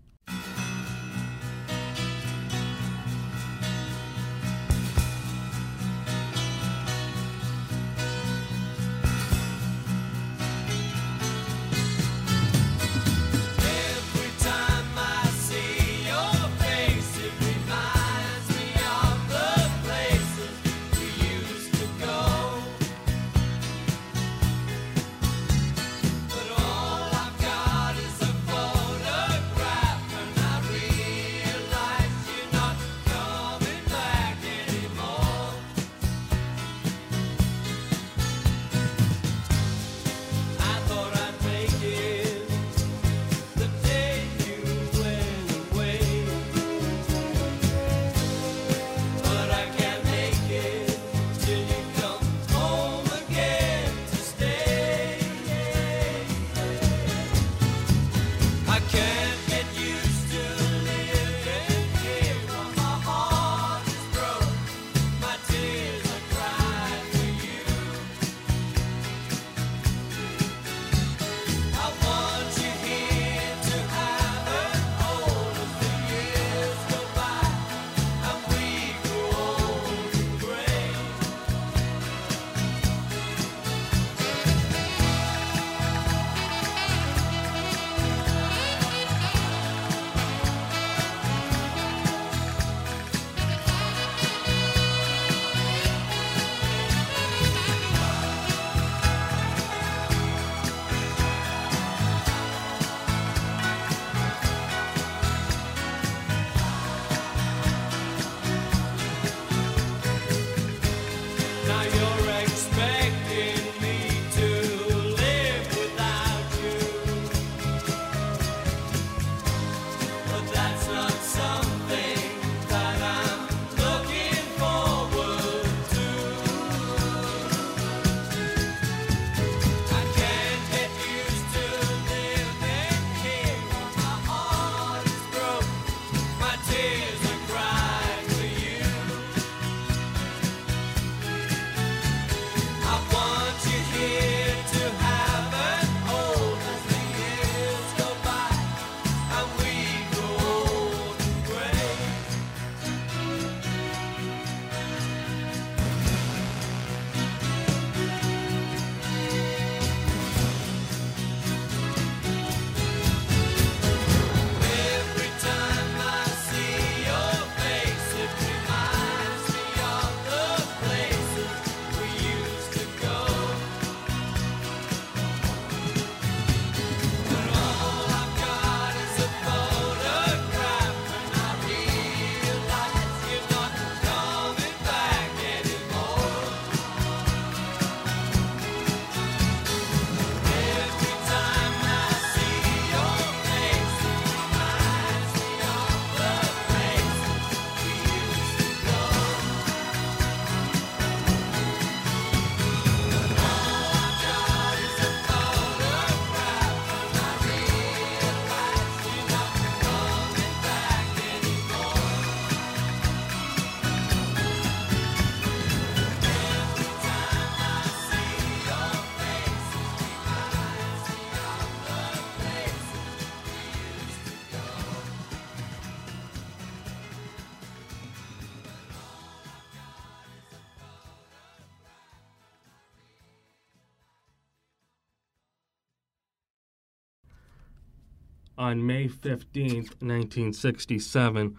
[238.74, 241.56] on May 15, 1967,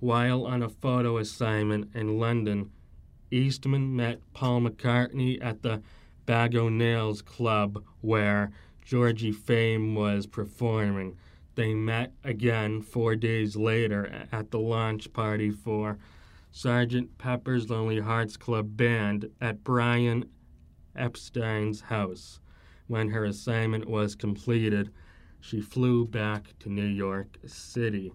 [0.00, 2.70] while on a photo assignment in London,
[3.30, 5.80] Eastman met Paul McCartney at the
[6.26, 8.50] Bag O' Nails Club where
[8.84, 11.16] Georgie Fame was performing.
[11.54, 15.96] They met again four days later at the launch party for
[16.50, 20.28] Sergeant Pepper's Lonely Hearts Club Band at Brian
[20.94, 22.40] Epstein's house.
[22.88, 24.92] When her assignment was completed,
[25.40, 28.12] she flew back to New York City.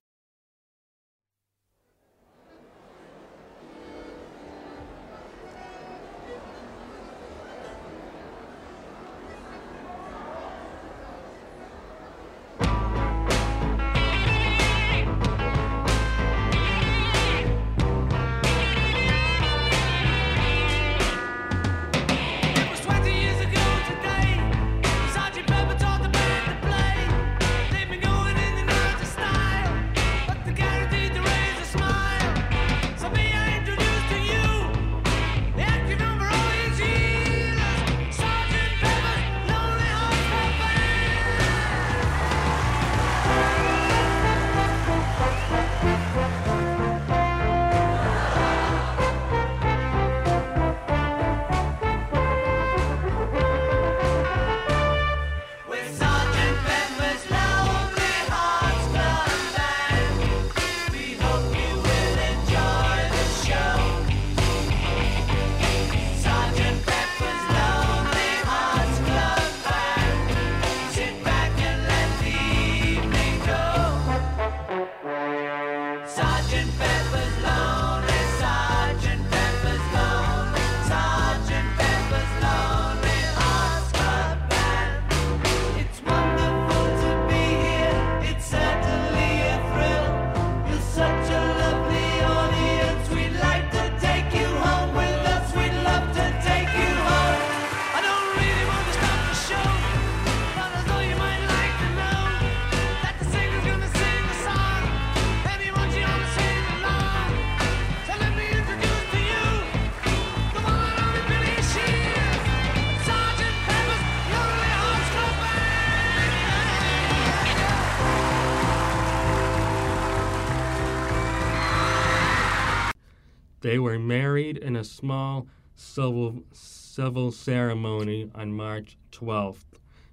[123.64, 129.64] They were married in a small civil, civil ceremony on March 12,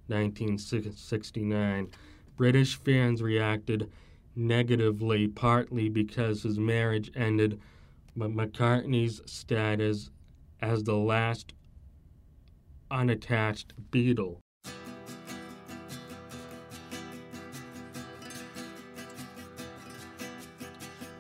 [0.07, 1.91] 1969.
[2.37, 3.91] British fans reacted
[4.37, 7.61] negatively, partly because his marriage ended,
[8.17, 10.11] but McCartney's status
[10.63, 11.53] as the last
[12.89, 14.39] unattached Beatle.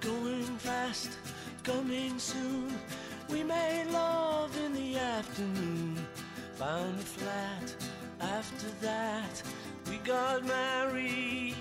[0.01, 1.20] Going fast
[1.62, 2.73] coming soon.
[3.28, 5.97] We made love in the afternoon,
[6.55, 7.74] found a flat.
[8.20, 9.43] After that,
[9.89, 11.55] we got married.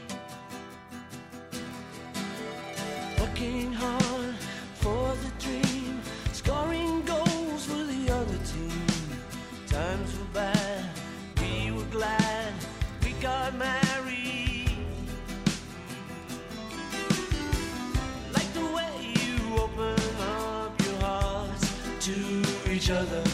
[3.20, 4.36] Working hard
[4.76, 5.79] for the dream.
[22.90, 23.29] each other.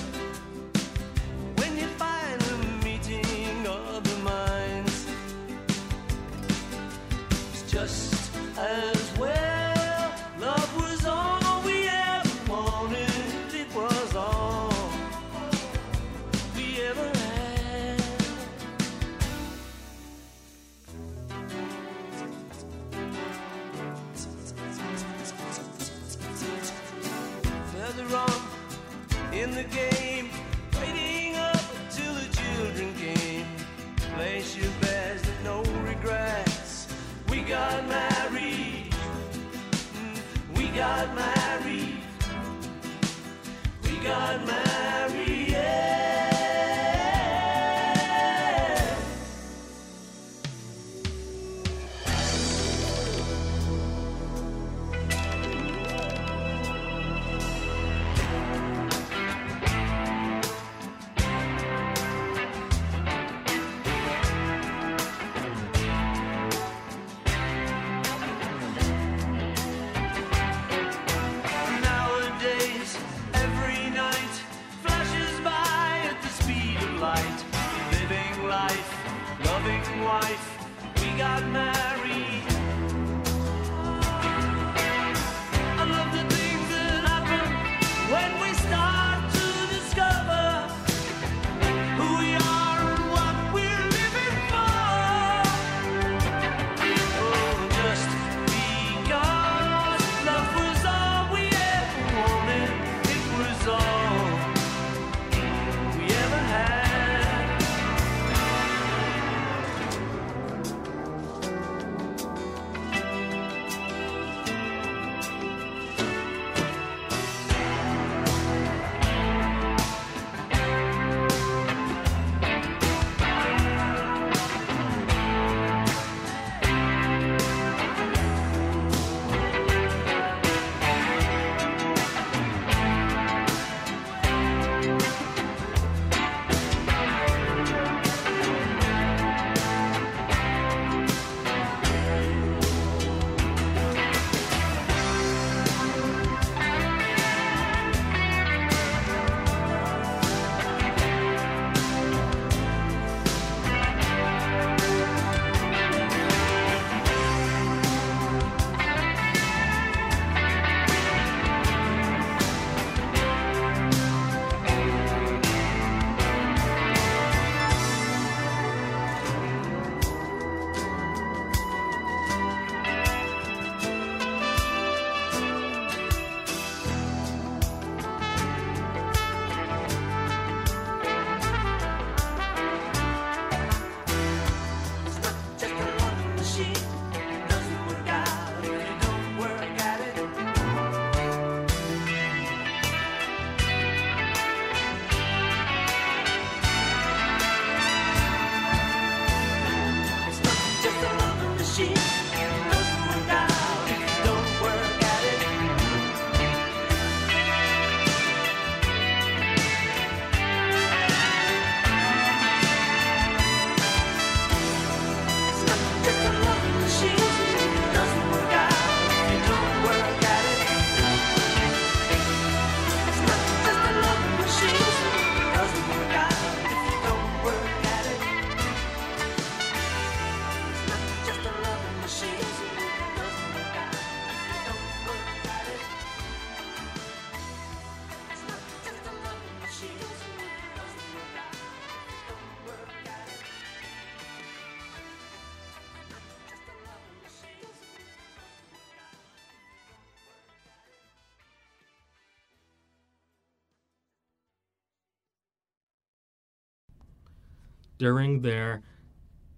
[258.05, 258.83] During their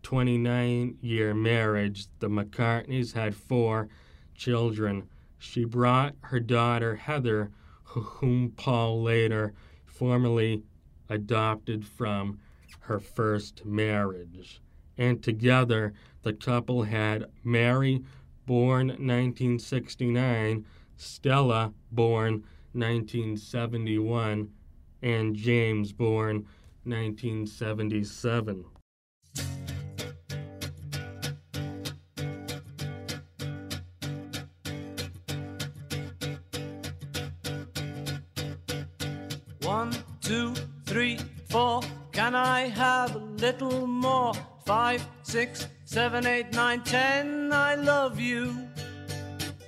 [0.04, 3.90] 29 year marriage, the McCartneys had four
[4.36, 5.10] children.
[5.38, 7.52] She brought her daughter Heather,
[7.84, 9.54] whom Paul later
[9.86, 10.64] formally
[11.10, 12.40] adopted from
[12.80, 14.62] her first marriage.
[14.98, 15.92] And together,
[16.22, 18.02] the couple had Mary,
[18.46, 20.66] born 1969,
[20.96, 24.50] Stella, born 1971,
[25.02, 26.46] and James, born
[26.88, 28.64] 1977.
[39.64, 39.92] One,
[40.22, 40.54] two,
[40.86, 41.20] three,
[41.50, 41.82] four.
[42.14, 44.34] Can I have a little more?
[44.66, 47.52] Five, six, seven, eight, nine, ten.
[47.52, 48.56] I love you.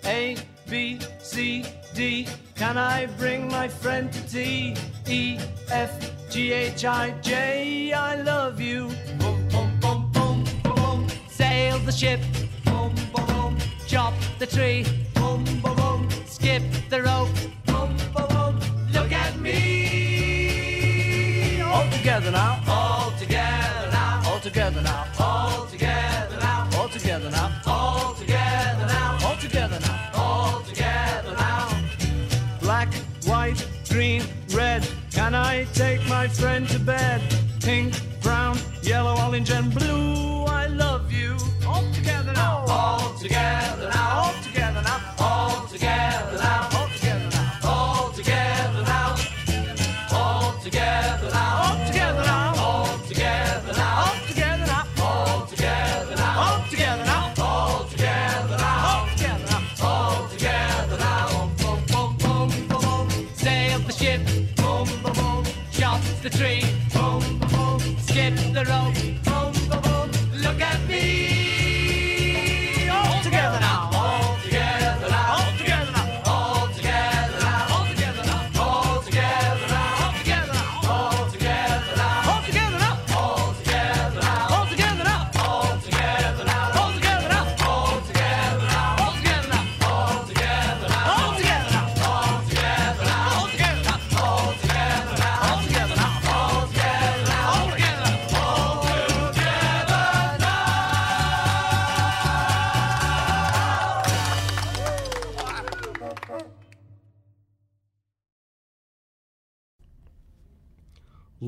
[0.06, 0.38] A,
[0.70, 2.28] B, C, D.
[2.56, 4.76] Can I bring my friend to tea?
[5.08, 5.38] E,
[5.70, 7.92] F, G, H, I, J.
[7.92, 8.90] I love you.
[9.18, 11.08] Boom, boom, boom, boom, boom.
[11.28, 12.20] Sail the ship.
[12.66, 13.58] Boom, boom, boom.
[13.88, 14.86] Chop the tree.
[15.16, 16.08] Boom, boom, boom.
[16.28, 16.62] Skip
[16.92, 17.30] the rope.
[17.66, 18.60] Boom, boom, boom.
[18.94, 20.42] Look at me.
[21.62, 22.69] All together now.
[36.20, 37.22] My friend to bed?
[37.62, 40.44] Pink, brown, yellow, orange, and blue.
[40.44, 41.38] I love you.
[41.66, 42.66] All together now.
[42.68, 43.69] All together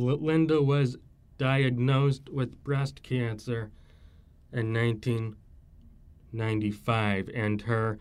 [0.01, 0.97] Linda was
[1.37, 3.71] diagnosed with breast cancer
[4.51, 7.97] in 1995, and her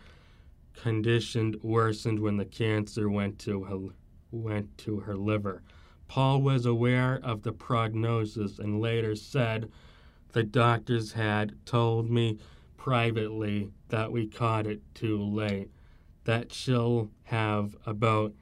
[0.74, 3.78] condition worsened when the cancer went to her,
[4.30, 5.62] went to her liver.
[6.08, 9.70] Paul was aware of the prognosis and later said,
[10.32, 12.38] The doctors had told me
[12.76, 15.70] privately that we caught it too late,
[16.24, 18.32] that she'll have about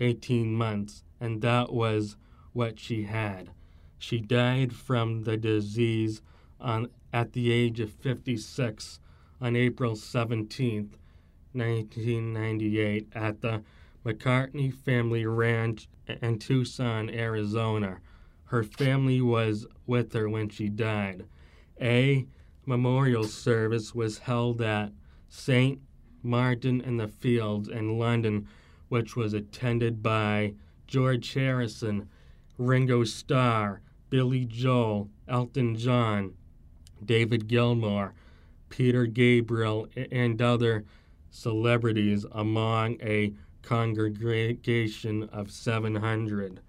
[0.00, 2.16] 18 months, and that was
[2.56, 3.50] what she had.
[3.98, 6.22] She died from the disease
[6.58, 8.98] on, at the age of 56
[9.42, 10.90] on April 17,
[11.52, 13.62] 1998, at the
[14.06, 15.86] McCartney Family Ranch
[16.22, 17.98] in Tucson, Arizona.
[18.44, 21.26] Her family was with her when she died.
[21.80, 22.26] A
[22.64, 24.92] memorial service was held at
[25.28, 25.80] St.
[26.22, 28.48] Martin in the Fields in London,
[28.88, 30.54] which was attended by
[30.86, 32.08] George Harrison,
[32.58, 33.80] Ringo Starr,
[34.10, 36.34] Billy Joel, Elton John,
[37.04, 38.12] David Gilmour,
[38.68, 40.84] Peter Gabriel, and other
[41.30, 46.60] celebrities among a congregation of 700.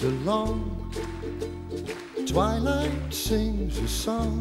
[0.00, 0.92] Days are long,
[2.26, 4.39] twilight sings a song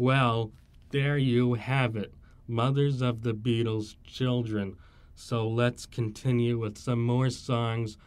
[0.00, 0.52] Well,
[0.92, 2.14] there you have it,
[2.48, 4.78] mothers of the Beatles' children.
[5.14, 7.98] So let's continue with some more songs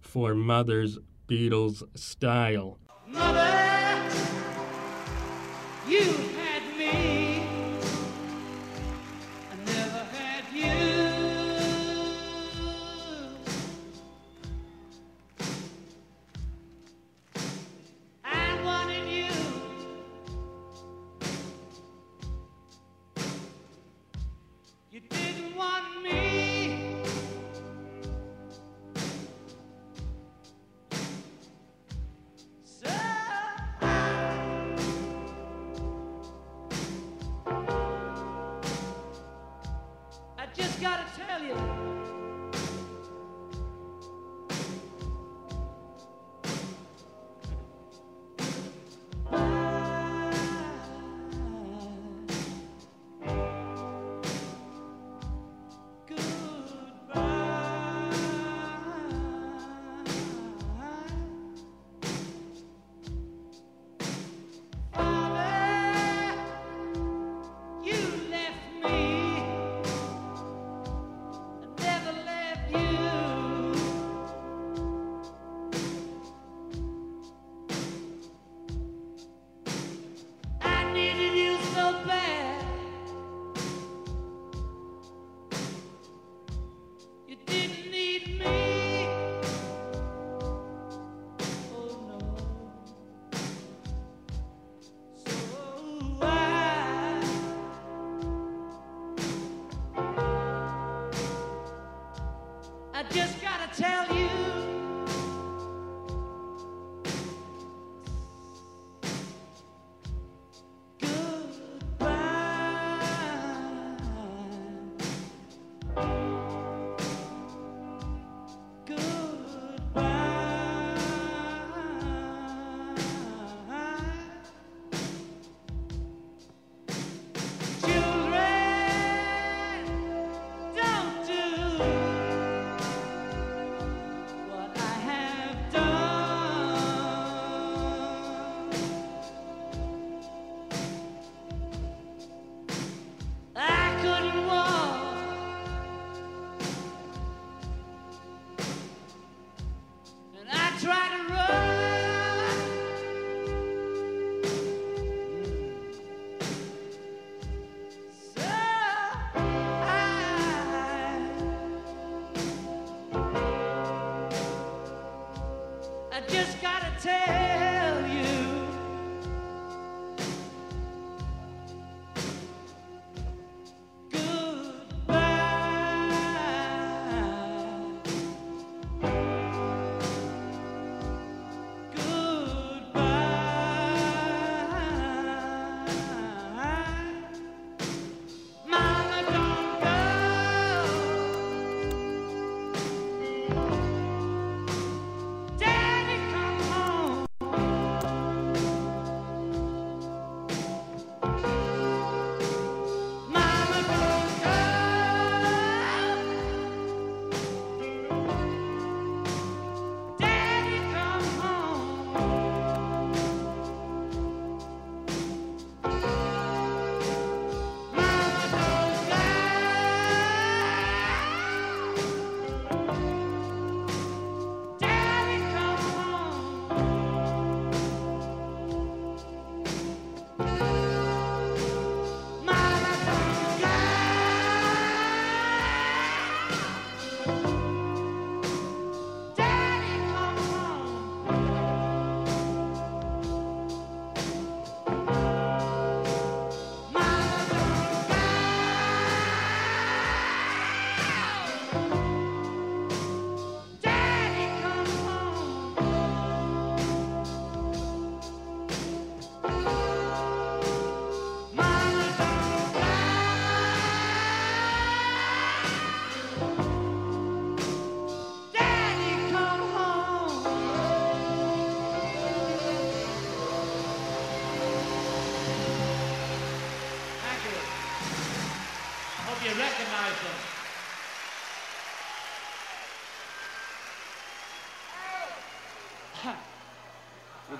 [0.00, 0.98] for mothers
[1.28, 2.78] Beatles style.
[3.06, 3.41] Mother!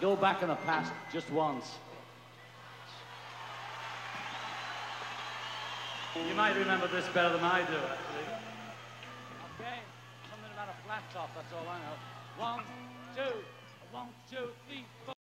[0.02, 1.78] go back in the past just once.
[6.28, 8.26] You might remember this better than I do, actually.
[9.54, 9.78] Okay,
[10.28, 11.96] something about a flat top, that's all I know.
[12.36, 12.64] One,
[13.14, 13.38] two,
[13.92, 15.21] one, two, three, four.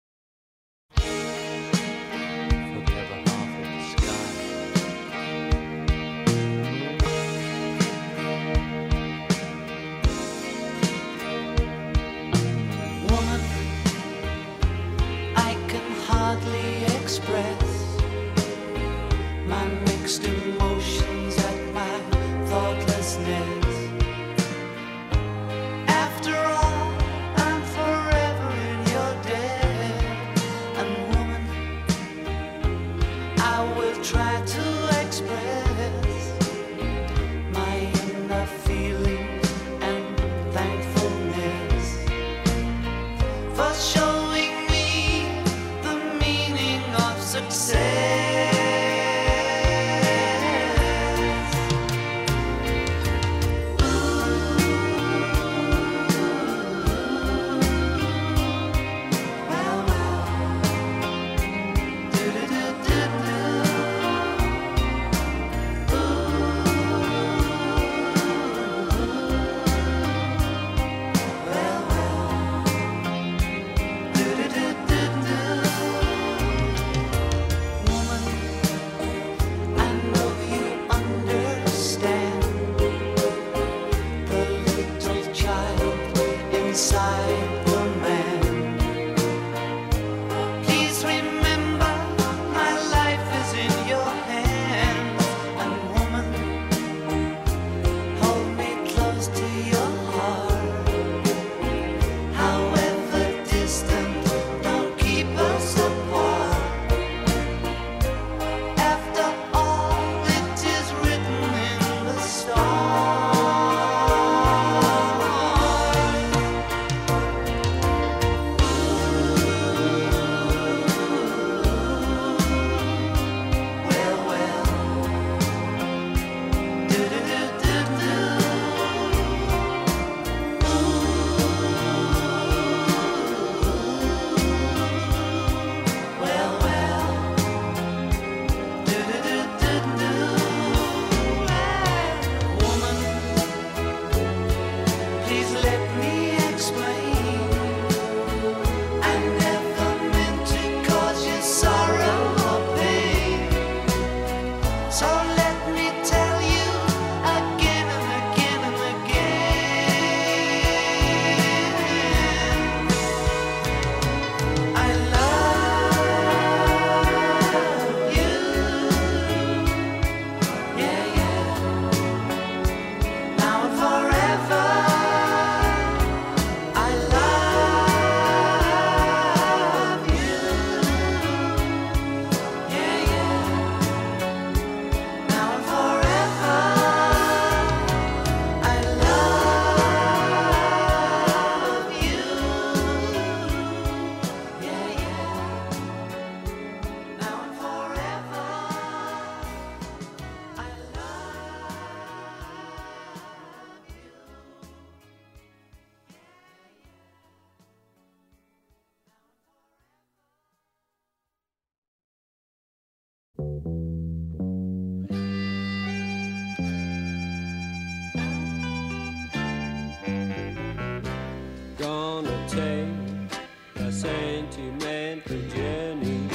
[224.51, 226.27] Sentimental journey.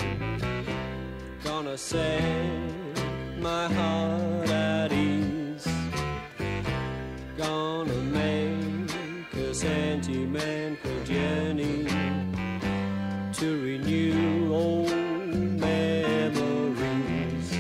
[1.44, 2.22] Gonna set
[3.38, 5.66] my heart at ease.
[7.36, 11.86] Gonna make a sentimental journey
[13.34, 14.90] to renew old
[15.60, 17.52] memories.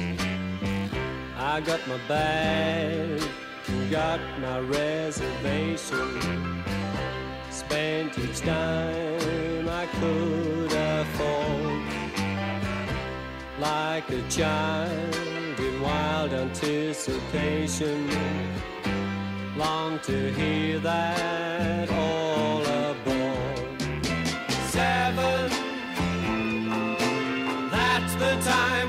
[1.36, 3.22] I got my bag,
[3.90, 6.46] got my reservation
[7.50, 9.15] spent each time I
[10.00, 11.82] could afford.
[13.58, 15.14] Like a child
[15.58, 18.08] in wild anticipation,
[19.56, 23.78] long to hear that all aboard.
[24.68, 25.50] Seven,
[27.70, 28.85] that's the time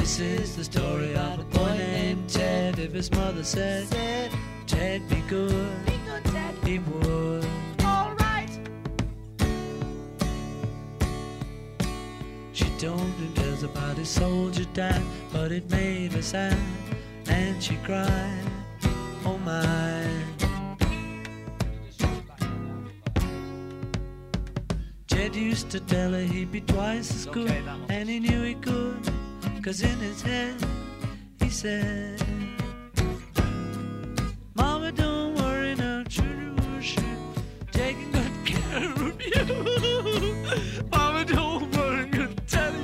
[0.00, 2.78] This is the story of a boy named Ted.
[2.78, 4.32] If his mother said, said
[4.66, 6.54] Ted, be good, be good, Ted.
[6.64, 7.46] he would.
[7.84, 8.48] All right.
[12.54, 15.02] She told him tales about his soldier dad,
[15.34, 16.56] but it made her sad,
[17.28, 18.42] and she cried,
[19.26, 20.06] Oh my.
[25.08, 29.19] Ted used to tell her he'd be twice as good, and he knew he could.
[29.70, 30.56] Cause in his head,
[31.38, 32.20] he said,
[34.52, 37.04] Mama, don't worry now, children worship,
[37.70, 40.82] taking good care of you.
[40.90, 42.06] Mama, don't worry,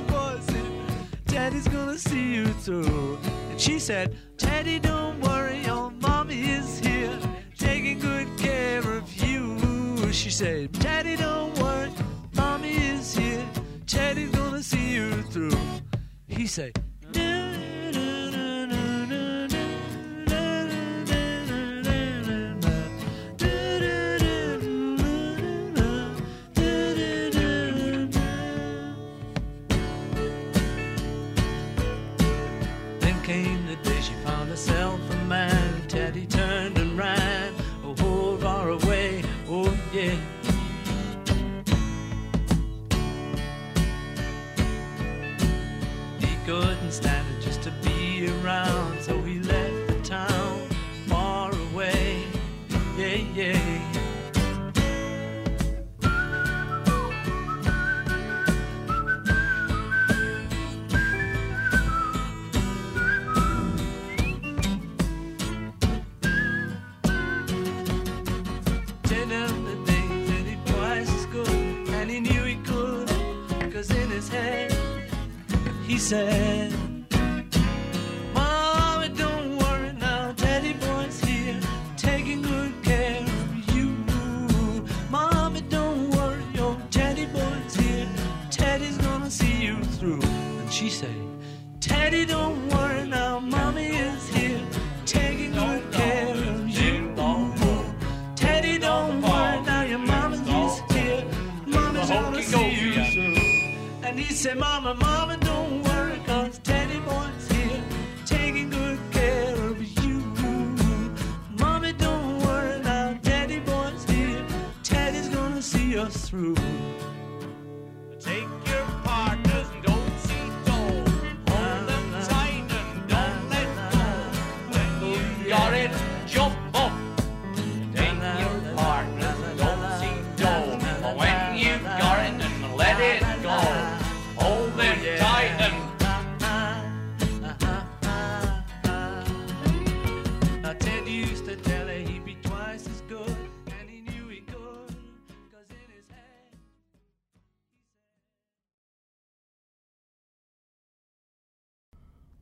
[0.07, 0.85] boy's here.
[1.25, 3.19] Teddy's gonna see you through.
[3.49, 7.19] And she said, Teddy, don't worry, your mommy is here,
[7.57, 10.13] taking good care of you.
[10.13, 11.91] She said, Teddy, don't worry,
[12.33, 13.45] mommy is here,
[13.85, 15.76] Teddy's gonna see you through.
[16.47, 16.71] Say,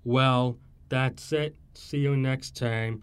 [0.05, 1.55] Well, that's it.
[1.73, 3.01] See you next time.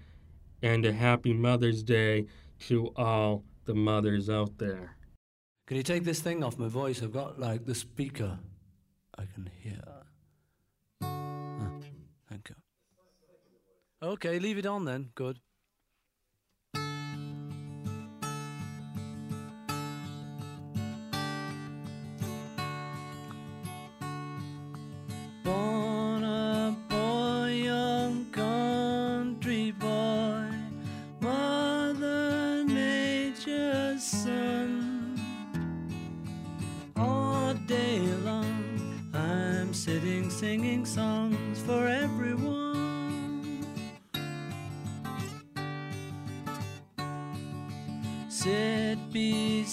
[0.63, 2.27] And a happy Mother's Day
[2.69, 4.97] to all the mothers out there.
[5.67, 7.03] Can you take this thing off my voice?
[7.03, 8.39] I've got like the speaker.
[9.19, 9.83] I can hear.
[11.03, 11.71] Ah,
[12.29, 12.57] thank you.
[14.03, 15.11] Okay, leave it on then.
[15.15, 15.41] Good.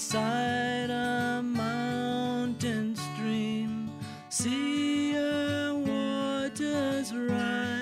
[0.09, 3.91] Beside a mountain stream,
[4.29, 7.77] see her waters rise.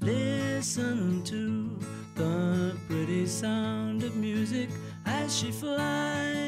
[0.00, 1.78] Listen to
[2.16, 4.68] the pretty sound of music
[5.06, 6.43] as she flies.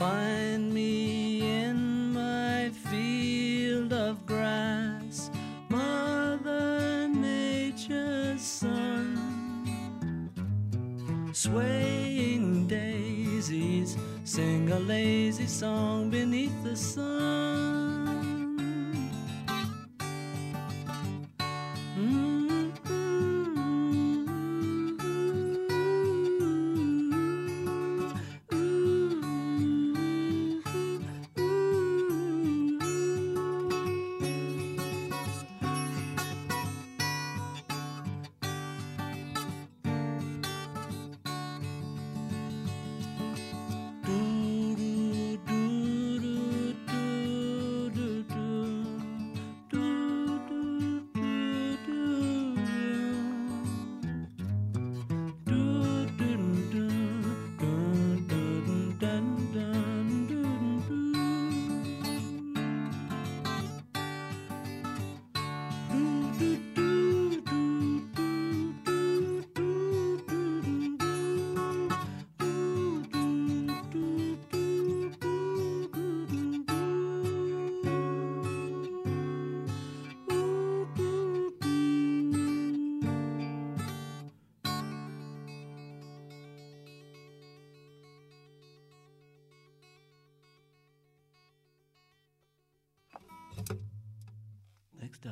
[0.00, 1.09] Find me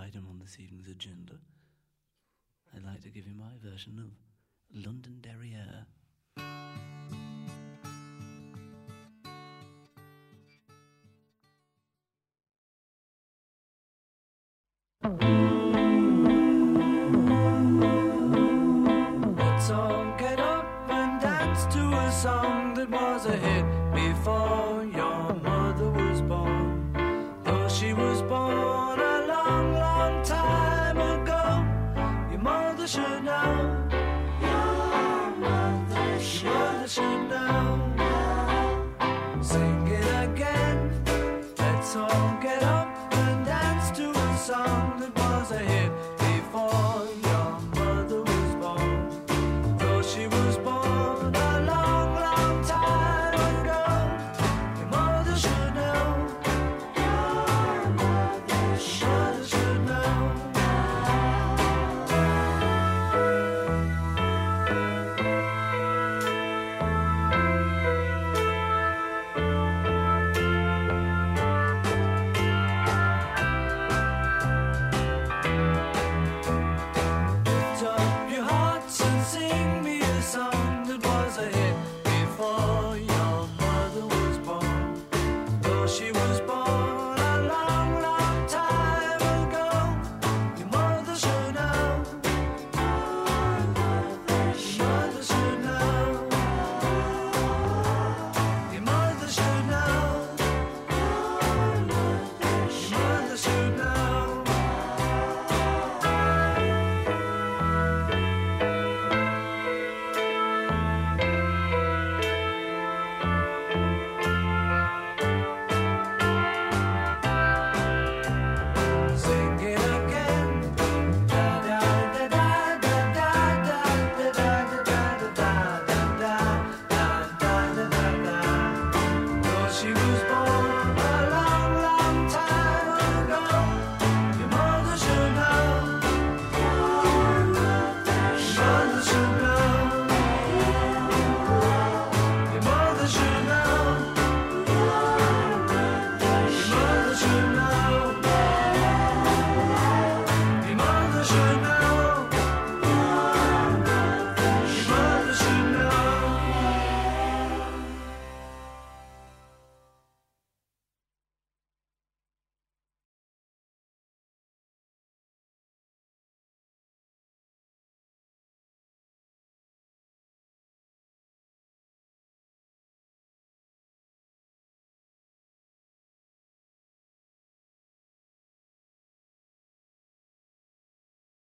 [0.08, 1.34] item on this evening's agenda,
[2.74, 5.86] I'd like to give you my version of London Derriere.